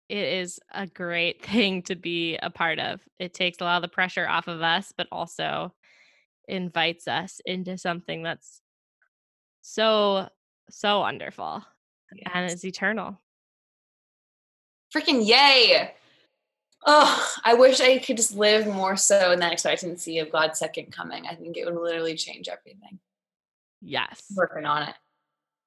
it 0.10 0.18
is 0.18 0.60
a 0.72 0.88
great 0.88 1.44
thing 1.46 1.84
to 1.84 1.96
be 1.96 2.38
a 2.38 2.50
part 2.50 2.80
of. 2.80 3.02
It 3.20 3.34
takes 3.34 3.60
a 3.60 3.64
lot 3.64 3.78
of 3.78 3.82
the 3.82 3.94
pressure 3.94 4.28
off 4.28 4.48
of 4.48 4.62
us, 4.62 4.94
but 4.96 5.08
also 5.12 5.74
invites 6.48 7.08
us 7.08 7.42
into 7.46 7.78
something 7.78 8.24
that's 8.24 8.62
so, 9.62 10.30
so 10.70 11.00
wonderful 11.00 11.64
and 12.34 12.52
it's 12.52 12.64
eternal. 12.64 13.20
Freaking 14.96 15.26
yay! 15.26 15.94
Oh, 16.86 17.34
I 17.44 17.54
wish 17.54 17.82
I 17.82 17.98
could 17.98 18.18
just 18.18 18.36
live 18.36 18.66
more 18.68 18.96
so 18.96 19.32
in 19.32 19.40
that 19.40 19.52
expectancy 19.52 20.20
of 20.20 20.32
God's 20.32 20.60
second 20.60 20.92
coming. 20.92 21.26
I 21.28 21.36
think 21.36 21.58
it 21.58 21.66
would 21.66 21.76
literally 21.76 22.16
change 22.16 22.48
everything. 22.48 23.00
Yes. 23.82 24.24
Working 24.36 24.66
on 24.66 24.84
it. 24.84 24.96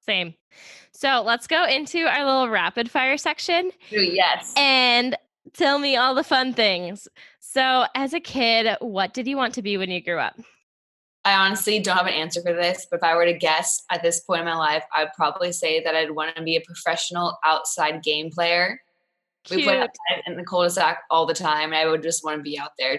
Same. 0.03 0.33
So 0.91 1.21
let's 1.23 1.47
go 1.47 1.65
into 1.65 2.05
our 2.05 2.25
little 2.25 2.49
rapid 2.49 2.89
fire 2.89 3.17
section 3.17 3.71
Ooh, 3.93 4.01
yes. 4.01 4.53
and 4.57 5.15
tell 5.53 5.77
me 5.77 5.95
all 5.95 6.15
the 6.15 6.23
fun 6.23 6.53
things. 6.53 7.07
So, 7.39 7.85
as 7.95 8.13
a 8.13 8.19
kid, 8.19 8.77
what 8.79 9.13
did 9.13 9.27
you 9.27 9.37
want 9.37 9.53
to 9.55 9.61
be 9.61 9.77
when 9.77 9.91
you 9.91 10.01
grew 10.01 10.17
up? 10.17 10.39
I 11.23 11.35
honestly 11.35 11.79
don't 11.79 11.97
have 11.97 12.07
an 12.07 12.13
answer 12.13 12.41
for 12.41 12.53
this, 12.53 12.87
but 12.89 12.97
if 12.97 13.03
I 13.03 13.15
were 13.15 13.25
to 13.25 13.33
guess 13.33 13.83
at 13.91 14.01
this 14.01 14.21
point 14.21 14.39
in 14.39 14.45
my 14.45 14.55
life, 14.55 14.83
I'd 14.95 15.13
probably 15.15 15.51
say 15.51 15.83
that 15.83 15.95
I'd 15.95 16.11
want 16.11 16.35
to 16.35 16.41
be 16.41 16.55
a 16.55 16.61
professional 16.61 17.37
outside 17.45 18.01
game 18.01 18.31
player. 18.31 18.81
We 19.49 19.63
play 19.63 19.73
Cute. 19.73 19.83
outside 19.83 20.23
in 20.25 20.35
the 20.35 20.43
cul-de-sac 20.43 21.03
all 21.11 21.25
the 21.25 21.33
time, 21.33 21.73
and 21.73 21.75
I 21.75 21.87
would 21.87 22.01
just 22.01 22.23
want 22.23 22.37
to 22.37 22.43
be 22.43 22.57
out 22.57 22.71
there 22.79 22.95
24-7 22.95 22.97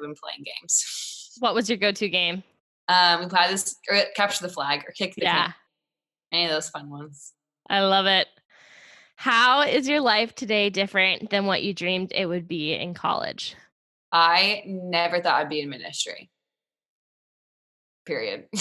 playing 0.00 0.44
games. 0.44 1.06
What 1.38 1.54
was 1.54 1.70
your 1.70 1.78
go 1.78 1.92
to 1.92 2.08
game? 2.08 2.42
Um, 2.88 3.20
we 3.20 3.26
play 3.26 3.46
this 3.48 3.76
or 3.88 3.96
capture 4.16 4.46
the 4.46 4.52
flag 4.52 4.82
or 4.86 4.92
kick 4.92 5.14
the 5.14 5.22
Yeah, 5.22 5.44
can. 5.44 5.54
Any 6.32 6.44
of 6.46 6.50
those 6.50 6.68
fun 6.68 6.90
ones. 6.90 7.32
I 7.68 7.80
love 7.80 8.06
it. 8.06 8.26
How 9.14 9.62
is 9.62 9.88
your 9.88 10.00
life 10.00 10.34
today 10.34 10.70
different 10.70 11.30
than 11.30 11.46
what 11.46 11.62
you 11.62 11.72
dreamed 11.72 12.10
it 12.12 12.26
would 12.26 12.48
be 12.48 12.74
in 12.74 12.94
college? 12.94 13.54
I 14.12 14.64
never 14.66 15.20
thought 15.20 15.40
I'd 15.40 15.48
be 15.48 15.60
in 15.60 15.70
ministry. 15.70 16.30
Period. 18.10 18.46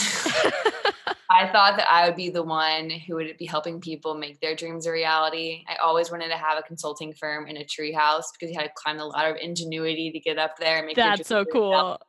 I 1.32 1.48
thought 1.48 1.78
that 1.78 1.88
I 1.90 2.06
would 2.06 2.16
be 2.16 2.30
the 2.30 2.44
one 2.44 2.92
who 2.92 3.16
would 3.16 3.36
be 3.40 3.48
helping 3.48 3.82
people 3.82 4.14
make 4.14 4.40
their 4.42 4.56
dreams 4.56 4.86
a 4.86 4.92
reality. 4.92 5.64
I 5.68 5.78
always 5.78 6.12
wanted 6.12 6.28
to 6.28 6.38
have 6.38 6.60
a 6.60 6.62
consulting 6.62 7.14
firm 7.14 7.48
in 7.48 7.58
a 7.58 7.66
tree 7.66 7.92
house 7.92 8.32
because 8.32 8.54
you 8.54 8.60
had 8.60 8.68
to 8.68 8.74
climb 8.76 8.98
the 8.98 9.08
ladder 9.08 9.32
of 9.32 9.38
ingenuity 9.42 10.12
to 10.12 10.20
get 10.20 10.38
up 10.38 10.60
there 10.60 10.78
and 10.78 10.86
make 10.86 10.96
That's 10.96 11.28
so 11.28 11.42
a 11.42 11.46
cool. 11.48 12.00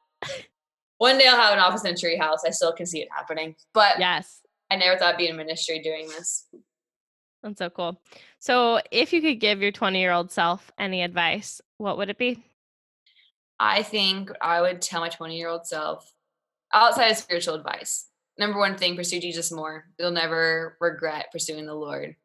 One 0.98 1.16
day 1.16 1.28
I'll 1.28 1.40
have 1.40 1.54
an 1.54 1.60
office 1.60 1.82
in 1.82 1.94
a 1.94 1.96
tree 1.96 2.18
house. 2.18 2.42
I 2.46 2.50
still 2.50 2.74
can 2.74 2.84
see 2.84 3.00
it 3.00 3.08
happening. 3.10 3.56
But 3.72 3.98
Yes, 3.98 4.42
I 4.70 4.76
never 4.76 4.98
thought 4.98 5.14
I'd 5.14 5.18
be 5.18 5.28
in 5.28 5.36
ministry 5.38 5.78
doing 5.78 6.08
this. 6.08 6.46
that's 7.42 7.56
so 7.56 7.70
cool. 7.70 8.02
So, 8.38 8.82
if 8.90 9.14
you 9.14 9.22
could 9.22 9.40
give 9.40 9.62
your 9.62 9.72
20 9.72 9.98
year 9.98 10.12
old 10.12 10.30
self 10.30 10.70
any 10.78 11.02
advice, 11.02 11.62
what 11.78 11.96
would 11.96 12.10
it 12.10 12.18
be? 12.18 12.42
I 13.58 13.82
think 13.82 14.30
I 14.42 14.60
would 14.60 14.82
tell 14.82 15.00
my 15.00 15.08
20 15.08 15.38
year 15.38 15.48
old 15.48 15.66
self, 15.66 16.10
outside 16.72 17.10
of 17.10 17.16
spiritual 17.16 17.54
advice, 17.54 18.06
number 18.38 18.58
one 18.58 18.76
thing, 18.76 18.96
pursue 18.96 19.20
Jesus 19.20 19.52
more. 19.52 19.86
You'll 19.98 20.10
never 20.10 20.76
regret 20.80 21.26
pursuing 21.32 21.66
the 21.66 21.74
Lord. 21.74 22.16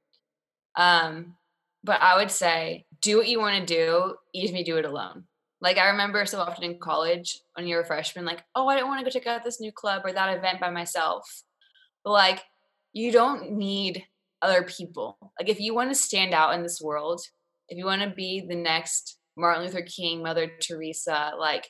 Um, 0.75 1.36
but 1.84 2.01
I 2.01 2.17
would 2.17 2.31
say, 2.31 2.86
do 3.01 3.17
what 3.17 3.27
you 3.27 3.39
want 3.39 3.60
to 3.60 3.75
do, 3.75 4.15
even 4.34 4.55
if 4.55 4.60
you 4.60 4.73
do 4.73 4.77
it 4.77 4.86
alone. 4.86 5.25
Like 5.62 5.77
I 5.77 5.89
remember 5.89 6.25
so 6.25 6.39
often 6.39 6.63
in 6.63 6.79
college 6.79 7.39
when 7.53 7.67
you 7.67 7.75
were 7.75 7.81
a 7.81 7.86
freshman, 7.86 8.25
like, 8.25 8.43
oh, 8.55 8.67
I 8.67 8.77
don't 8.77 8.88
want 8.88 8.99
to 8.99 9.05
go 9.05 9.10
check 9.10 9.27
out 9.27 9.43
this 9.43 9.62
new 9.62 9.71
club 9.71 10.01
or 10.03 10.12
that 10.12 10.38
event 10.38 10.60
by 10.60 10.69
myself. 10.69 11.43
But 12.03 12.12
like, 12.12 12.43
you 12.93 13.12
don't 13.12 13.51
need 13.51 14.05
other 14.41 14.63
people. 14.63 15.17
Like 15.39 15.49
if 15.49 15.60
you 15.60 15.73
want 15.73 15.89
to 15.89 15.95
stand 15.95 16.34
out 16.34 16.53
in 16.53 16.63
this 16.63 16.81
world, 16.81 17.21
if 17.69 17.77
you 17.77 17.86
want 17.86 18.01
to 18.01 18.10
be 18.10 18.45
the 18.47 18.55
next 18.55 19.17
Martin 19.38 19.63
Luther 19.63 19.81
King, 19.81 20.23
Mother 20.23 20.51
Teresa, 20.62 21.31
like 21.38 21.69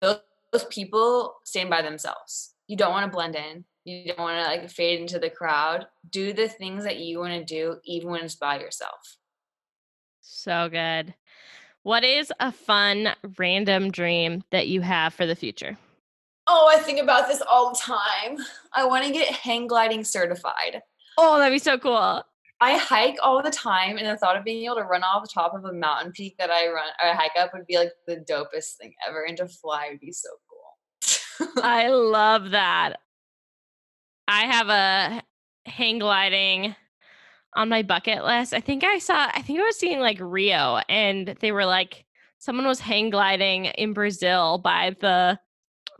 those, 0.00 0.18
those 0.52 0.64
people 0.64 1.36
stand 1.44 1.70
by 1.70 1.82
themselves. 1.82 2.54
You 2.66 2.76
don't 2.76 2.92
want 2.92 3.04
to 3.06 3.14
blend 3.14 3.36
in. 3.36 3.64
You 3.84 4.06
don't 4.08 4.18
want 4.18 4.42
to 4.42 4.48
like 4.48 4.68
fade 4.70 5.00
into 5.00 5.18
the 5.18 5.30
crowd. 5.30 5.86
Do 6.10 6.32
the 6.32 6.48
things 6.48 6.84
that 6.84 6.98
you 6.98 7.20
want 7.20 7.34
to 7.34 7.44
do, 7.44 7.76
even 7.84 8.10
when 8.10 8.24
it's 8.24 8.34
by 8.34 8.58
yourself. 8.58 9.16
So 10.20 10.68
good. 10.68 11.14
What 11.82 12.02
is 12.02 12.32
a 12.40 12.50
fun 12.50 13.14
random 13.38 13.92
dream 13.92 14.42
that 14.50 14.66
you 14.66 14.80
have 14.80 15.14
for 15.14 15.24
the 15.24 15.36
future? 15.36 15.78
Oh, 16.48 16.68
I 16.72 16.78
think 16.78 17.00
about 17.00 17.28
this 17.28 17.42
all 17.48 17.70
the 17.70 17.78
time. 17.78 18.38
I 18.72 18.84
want 18.86 19.04
to 19.04 19.12
get 19.12 19.32
hang 19.32 19.68
gliding 19.68 20.02
certified. 20.02 20.82
Oh, 21.16 21.38
that'd 21.38 21.54
be 21.54 21.58
so 21.58 21.78
cool. 21.78 22.24
I 22.60 22.78
hike 22.78 23.16
all 23.22 23.42
the 23.42 23.50
time, 23.50 23.98
and 23.98 24.06
the 24.06 24.16
thought 24.16 24.36
of 24.36 24.44
being 24.44 24.64
able 24.64 24.76
to 24.76 24.84
run 24.84 25.02
off 25.02 25.22
the 25.22 25.30
top 25.32 25.54
of 25.54 25.64
a 25.64 25.72
mountain 25.72 26.12
peak 26.12 26.36
that 26.38 26.50
I 26.50 26.68
run 26.68 26.88
or 27.02 27.14
hike 27.14 27.36
up 27.38 27.52
would 27.52 27.66
be 27.66 27.76
like 27.76 27.92
the 28.06 28.16
dopest 28.16 28.76
thing 28.80 28.94
ever. 29.06 29.24
And 29.24 29.36
to 29.36 29.46
fly 29.46 29.88
would 29.90 30.00
be 30.00 30.12
so 30.12 30.28
cool. 30.48 31.48
I 31.62 31.88
love 31.88 32.50
that. 32.52 32.96
I 34.26 34.46
have 34.46 34.68
a 34.68 35.22
hang 35.70 35.98
gliding 35.98 36.74
on 37.54 37.68
my 37.68 37.82
bucket 37.82 38.24
list. 38.24 38.54
I 38.54 38.60
think 38.60 38.84
I 38.84 38.98
saw, 38.98 39.28
I 39.32 39.42
think 39.42 39.60
I 39.60 39.64
was 39.64 39.78
seeing 39.78 40.00
like 40.00 40.18
Rio, 40.20 40.80
and 40.88 41.36
they 41.40 41.52
were 41.52 41.66
like, 41.66 42.06
someone 42.38 42.66
was 42.66 42.80
hang 42.80 43.10
gliding 43.10 43.66
in 43.66 43.92
Brazil 43.92 44.58
by 44.58 44.96
the 45.00 45.38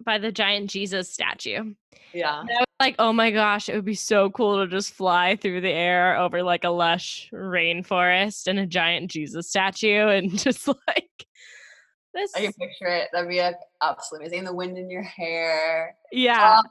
by 0.05 0.19
the 0.19 0.33
giant 0.33 0.71
Jesus 0.71 1.11
statue. 1.11 1.75
Yeah. 2.13 2.41
And 2.41 2.51
I 2.51 2.65
like, 2.79 2.97
oh 2.99 3.13
my 3.13 3.31
gosh, 3.31 3.69
it 3.69 3.75
would 3.75 3.85
be 3.85 3.95
so 3.95 4.31
cool 4.31 4.59
to 4.59 4.71
just 4.71 4.93
fly 4.93 5.37
through 5.37 5.63
the 5.63 5.71
air 5.71 6.17
over 6.19 6.43
like 6.43 6.65
a 6.65 6.71
lush 6.71 7.31
rainforest 7.33 8.47
and 8.47 8.59
a 8.59 8.67
giant 8.67 9.11
Jesus 9.11 9.49
statue 9.49 10.09
and 10.09 10.31
just 10.39 10.69
like 10.69 11.27
this. 12.15 12.35
I 12.35 12.41
can 12.41 12.53
picture 12.53 12.89
it. 12.89 13.09
That'd 13.13 13.31
be 13.31 13.41
like 13.41 13.57
absolutely 13.83 14.29
amazing. 14.29 14.45
The 14.45 14.55
wind 14.55 14.77
in 14.77 14.91
your 14.91 15.03
hair. 15.03 15.97
Yeah. 16.13 16.59
Uh, 16.59 16.63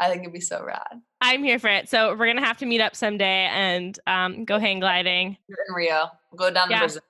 I 0.00 0.08
think 0.08 0.22
it'd 0.22 0.32
be 0.32 0.40
so 0.40 0.64
rad. 0.64 1.00
I'm 1.20 1.42
here 1.42 1.58
for 1.58 1.68
it. 1.68 1.88
So 1.88 2.14
we're 2.16 2.26
gonna 2.26 2.44
have 2.44 2.58
to 2.58 2.66
meet 2.66 2.80
up 2.80 2.94
someday 2.94 3.48
and 3.52 3.98
um, 4.06 4.44
go 4.44 4.58
hang 4.58 4.80
gliding. 4.80 5.36
You're 5.48 5.58
in 5.68 5.74
Rio. 5.74 6.10
We'll 6.30 6.48
go 6.48 6.54
down 6.54 6.70
yeah. 6.70 6.80
Brazil. 6.80 7.02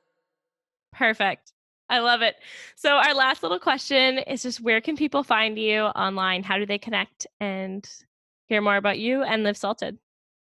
Perfect. 0.93 1.53
I 1.91 1.99
love 1.99 2.23
it. 2.23 2.37
So 2.77 2.91
our 2.91 3.15
last 3.15 3.43
little 3.43 3.59
question 3.59 4.19
is 4.19 4.43
just 4.43 4.61
where 4.61 4.81
can 4.81 4.97
people 4.97 5.23
find 5.23 5.59
you 5.59 5.83
online? 5.83 6.43
How 6.43 6.59
do 6.59 6.65
they 6.65 6.79
connect 6.79 7.27
and 7.41 7.87
hear 8.49 8.61
more 8.61 8.77
about 8.77 8.99
you 8.99 9.23
and 9.23 9.43
Live 9.43 9.57
Salted? 9.57 9.99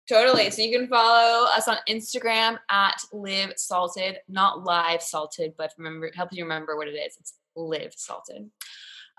Totally. 0.09 0.51
So 0.51 0.63
you 0.63 0.77
can 0.77 0.89
follow 0.89 1.47
us 1.47 1.69
on 1.69 1.77
Instagram 1.89 2.59
at 2.71 3.01
Live 3.13 3.53
Salted, 3.57 4.19
not 4.29 4.65
Live 4.65 5.03
Salted, 5.03 5.53
but 5.57 5.73
remember, 5.79 6.11
help 6.15 6.31
you 6.33 6.43
remember 6.43 6.77
what 6.77 6.89
it 6.89 6.93
is. 6.93 7.17
It's 7.21 7.35
Live 7.55 7.93
Salted. 7.97 8.51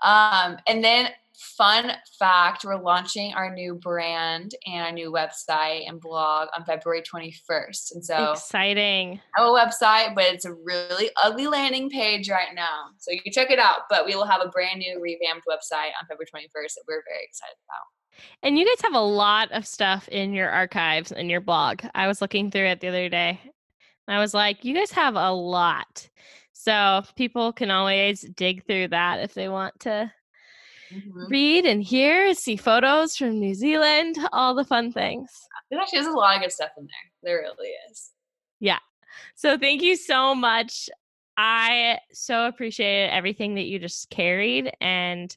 Um, 0.02 0.58
and 0.68 0.84
then 0.84 1.08
fun 1.56 1.90
fact 2.18 2.64
we're 2.64 2.80
launching 2.80 3.34
our 3.34 3.52
new 3.52 3.74
brand 3.74 4.52
and 4.66 4.84
our 4.84 4.92
new 4.92 5.10
website 5.10 5.88
and 5.88 6.00
blog 6.00 6.48
on 6.56 6.64
february 6.64 7.02
21st 7.02 7.94
and 7.94 8.04
so 8.04 8.32
exciting 8.32 9.20
I 9.36 9.40
have 9.40 9.48
a 9.48 9.52
website 9.52 10.14
but 10.14 10.24
it's 10.26 10.44
a 10.44 10.52
really 10.52 11.10
ugly 11.22 11.48
landing 11.48 11.90
page 11.90 12.30
right 12.30 12.54
now 12.54 12.84
so 12.98 13.10
you 13.10 13.20
can 13.20 13.32
check 13.32 13.50
it 13.50 13.58
out 13.58 13.80
but 13.90 14.06
we 14.06 14.14
will 14.14 14.26
have 14.26 14.42
a 14.44 14.48
brand 14.48 14.78
new 14.78 15.00
revamped 15.00 15.44
website 15.48 15.90
on 16.00 16.06
february 16.08 16.26
21st 16.32 16.74
that 16.74 16.84
we're 16.86 17.02
very 17.08 17.24
excited 17.24 17.56
about 17.66 18.03
and 18.42 18.58
you 18.58 18.66
guys 18.66 18.82
have 18.82 18.94
a 18.94 19.00
lot 19.00 19.50
of 19.52 19.66
stuff 19.66 20.08
in 20.08 20.32
your 20.32 20.50
archives 20.50 21.12
and 21.12 21.30
your 21.30 21.40
blog 21.40 21.80
i 21.94 22.06
was 22.06 22.20
looking 22.20 22.50
through 22.50 22.66
it 22.66 22.80
the 22.80 22.88
other 22.88 23.08
day 23.08 23.40
and 24.06 24.16
i 24.16 24.20
was 24.20 24.34
like 24.34 24.64
you 24.64 24.74
guys 24.74 24.90
have 24.90 25.16
a 25.16 25.32
lot 25.32 26.08
so 26.52 27.02
people 27.16 27.52
can 27.52 27.70
always 27.70 28.22
dig 28.22 28.64
through 28.64 28.88
that 28.88 29.20
if 29.20 29.34
they 29.34 29.48
want 29.48 29.78
to 29.80 30.10
mm-hmm. 30.90 31.26
read 31.28 31.66
and 31.66 31.82
hear, 31.82 32.32
see 32.34 32.56
photos 32.56 33.16
from 33.16 33.38
New 33.38 33.54
Zealand, 33.54 34.16
all 34.32 34.54
the 34.54 34.64
fun 34.64 34.92
things. 34.92 35.30
There 35.70 35.80
actually 35.80 35.98
is 35.98 36.06
a 36.06 36.12
lot 36.12 36.36
of 36.36 36.42
good 36.42 36.52
stuff 36.52 36.70
in 36.78 36.84
there. 36.84 37.12
There 37.22 37.42
really 37.42 37.70
is. 37.90 38.12
Yeah. 38.60 38.78
So 39.34 39.58
thank 39.58 39.82
you 39.82 39.96
so 39.96 40.34
much. 40.34 40.88
I 41.36 41.98
so 42.12 42.46
appreciate 42.46 43.10
everything 43.10 43.56
that 43.56 43.64
you 43.64 43.78
just 43.78 44.08
carried 44.08 44.72
and 44.80 45.36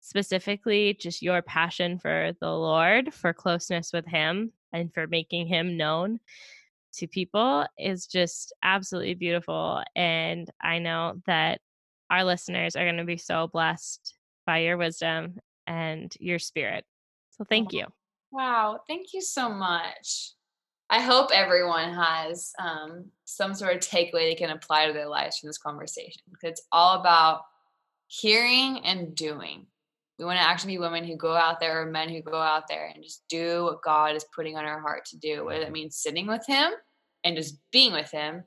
specifically 0.00 0.94
just 0.98 1.22
your 1.22 1.42
passion 1.42 1.98
for 1.98 2.32
the 2.40 2.50
Lord, 2.50 3.12
for 3.14 3.32
closeness 3.32 3.92
with 3.92 4.06
Him, 4.06 4.52
and 4.72 4.92
for 4.92 5.06
making 5.06 5.46
Him 5.46 5.76
known 5.76 6.20
to 6.94 7.06
people 7.06 7.66
is 7.78 8.06
just 8.06 8.52
absolutely 8.62 9.14
beautiful. 9.14 9.82
And 9.94 10.50
I 10.60 10.78
know 10.78 11.20
that 11.26 11.60
our 12.10 12.24
listeners 12.24 12.76
are 12.76 12.84
going 12.84 12.96
to 12.96 13.04
be 13.04 13.16
so 13.16 13.46
blessed 13.46 14.14
by 14.46 14.58
your 14.58 14.76
wisdom 14.76 15.38
and 15.66 16.12
your 16.18 16.38
spirit. 16.38 16.84
So 17.30 17.44
thank 17.44 17.72
you. 17.72 17.86
Wow. 18.32 18.80
Thank 18.88 19.12
you 19.12 19.22
so 19.22 19.48
much. 19.48 20.32
I 20.88 21.00
hope 21.00 21.30
everyone 21.32 21.94
has 21.94 22.52
um, 22.58 23.06
some 23.24 23.54
sort 23.54 23.76
of 23.76 23.80
takeaway 23.80 24.28
they 24.28 24.34
can 24.34 24.50
apply 24.50 24.88
to 24.88 24.92
their 24.92 25.08
lives 25.08 25.38
from 25.38 25.48
this 25.48 25.58
conversation 25.58 26.22
because 26.28 26.50
it's 26.50 26.66
all 26.72 26.98
about 26.98 27.42
hearing 28.08 28.84
and 28.84 29.14
doing. 29.14 29.66
We 30.20 30.26
want 30.26 30.38
to 30.38 30.44
actually 30.44 30.74
be 30.74 30.78
women 30.80 31.02
who 31.02 31.16
go 31.16 31.34
out 31.34 31.60
there 31.60 31.80
or 31.80 31.86
men 31.86 32.10
who 32.10 32.20
go 32.20 32.36
out 32.36 32.68
there 32.68 32.92
and 32.94 33.02
just 33.02 33.24
do 33.30 33.64
what 33.64 33.82
God 33.82 34.14
is 34.14 34.26
putting 34.34 34.54
on 34.54 34.66
our 34.66 34.78
heart 34.78 35.06
to 35.06 35.16
do, 35.16 35.46
whether 35.46 35.60
that 35.60 35.68
mm-hmm. 35.68 35.72
means 35.72 35.96
sitting 35.96 36.26
with 36.26 36.46
Him 36.46 36.72
and 37.24 37.34
just 37.34 37.56
being 37.72 37.94
with 37.94 38.10
Him 38.10 38.44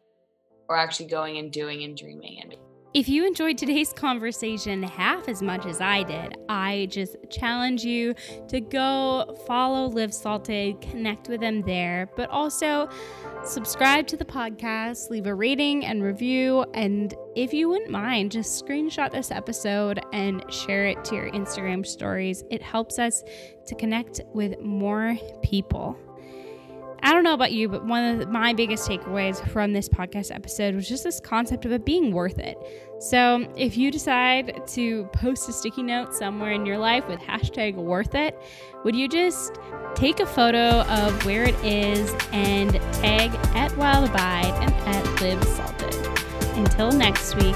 or 0.70 0.78
actually 0.78 1.08
going 1.08 1.40
and 1.40 1.52
doing 1.52 1.84
and 1.84 1.98
dreaming 1.98 2.42
and 2.44 2.54
if 2.94 3.10
you 3.10 3.26
enjoyed 3.26 3.58
today's 3.58 3.92
conversation 3.92 4.84
half 4.84 5.28
as 5.28 5.42
much 5.42 5.66
as 5.66 5.82
I 5.82 6.04
did, 6.04 6.38
I 6.48 6.88
just 6.92 7.16
challenge 7.32 7.84
you 7.84 8.14
to 8.50 8.62
go 8.62 9.36
follow 9.48 9.88
Live 9.88 10.14
Salted, 10.14 10.80
connect 10.80 11.28
with 11.28 11.42
them 11.42 11.64
there, 11.64 12.08
but 12.16 12.30
also 12.30 12.88
subscribe 13.44 14.06
to 14.08 14.18
the 14.18 14.26
podcast, 14.26 15.10
leave 15.10 15.26
a 15.26 15.34
rating 15.34 15.84
and 15.86 16.04
review. 16.04 16.66
And 16.76 17.16
if 17.36 17.52
you 17.52 17.68
wouldn't 17.68 17.90
mind, 17.90 18.32
just 18.32 18.64
screenshot 18.64 19.12
this 19.12 19.32
episode 19.32 20.00
and 20.14 20.46
share 20.54 20.86
it 20.86 21.04
to 21.06 21.16
your 21.16 21.32
Instagram 21.32 21.84
stories. 21.84 22.44
It 22.52 22.62
helps 22.62 23.00
us 23.00 23.24
to 23.66 23.74
connect 23.74 24.22
with 24.34 24.60
more 24.60 25.18
people. 25.42 25.98
I 27.06 27.12
don't 27.12 27.26
know 27.26 27.34
about 27.34 27.52
you, 27.52 27.68
but 27.68 27.86
one 27.86 28.22
of 28.22 28.30
my 28.30 28.54
biggest 28.54 28.88
takeaways 28.88 29.46
from 29.50 29.74
this 29.74 29.89
podcast 29.89 30.34
episode 30.34 30.74
was 30.74 30.88
just 30.88 31.04
this 31.04 31.20
concept 31.20 31.66
of 31.66 31.74
it 31.74 31.84
being 31.84 32.13
worth 32.13 32.39
it. 32.39 32.58
So 33.00 33.46
if 33.58 33.76
you 33.76 33.92
decide 33.92 34.66
to 34.68 35.04
post 35.08 35.50
a 35.50 35.52
sticky 35.52 35.84
note 35.84 36.16
somewhere 36.16 36.54
in 36.54 36.66
your 36.66 36.78
life 36.78 37.06
with 37.10 37.20
hashtag 37.20 37.76
worth 37.76 38.16
it, 38.16 38.42
would 38.86 38.96
you 38.96 39.10
just 39.10 39.60
take 39.96 40.22
a 40.22 40.26
photo 40.26 40.84
of 40.84 41.26
where 41.26 41.44
it 41.44 41.56
is 41.66 42.16
and 42.32 42.72
tag 42.94 43.32
at 43.54 43.76
Wild 43.76 44.10
Abide 44.10 44.54
and 44.63 44.74
at 44.88 45.22
Live 45.22 45.44
Salted? 45.44 45.94
Until 46.56 46.94
next 46.94 47.36
week, 47.36 47.56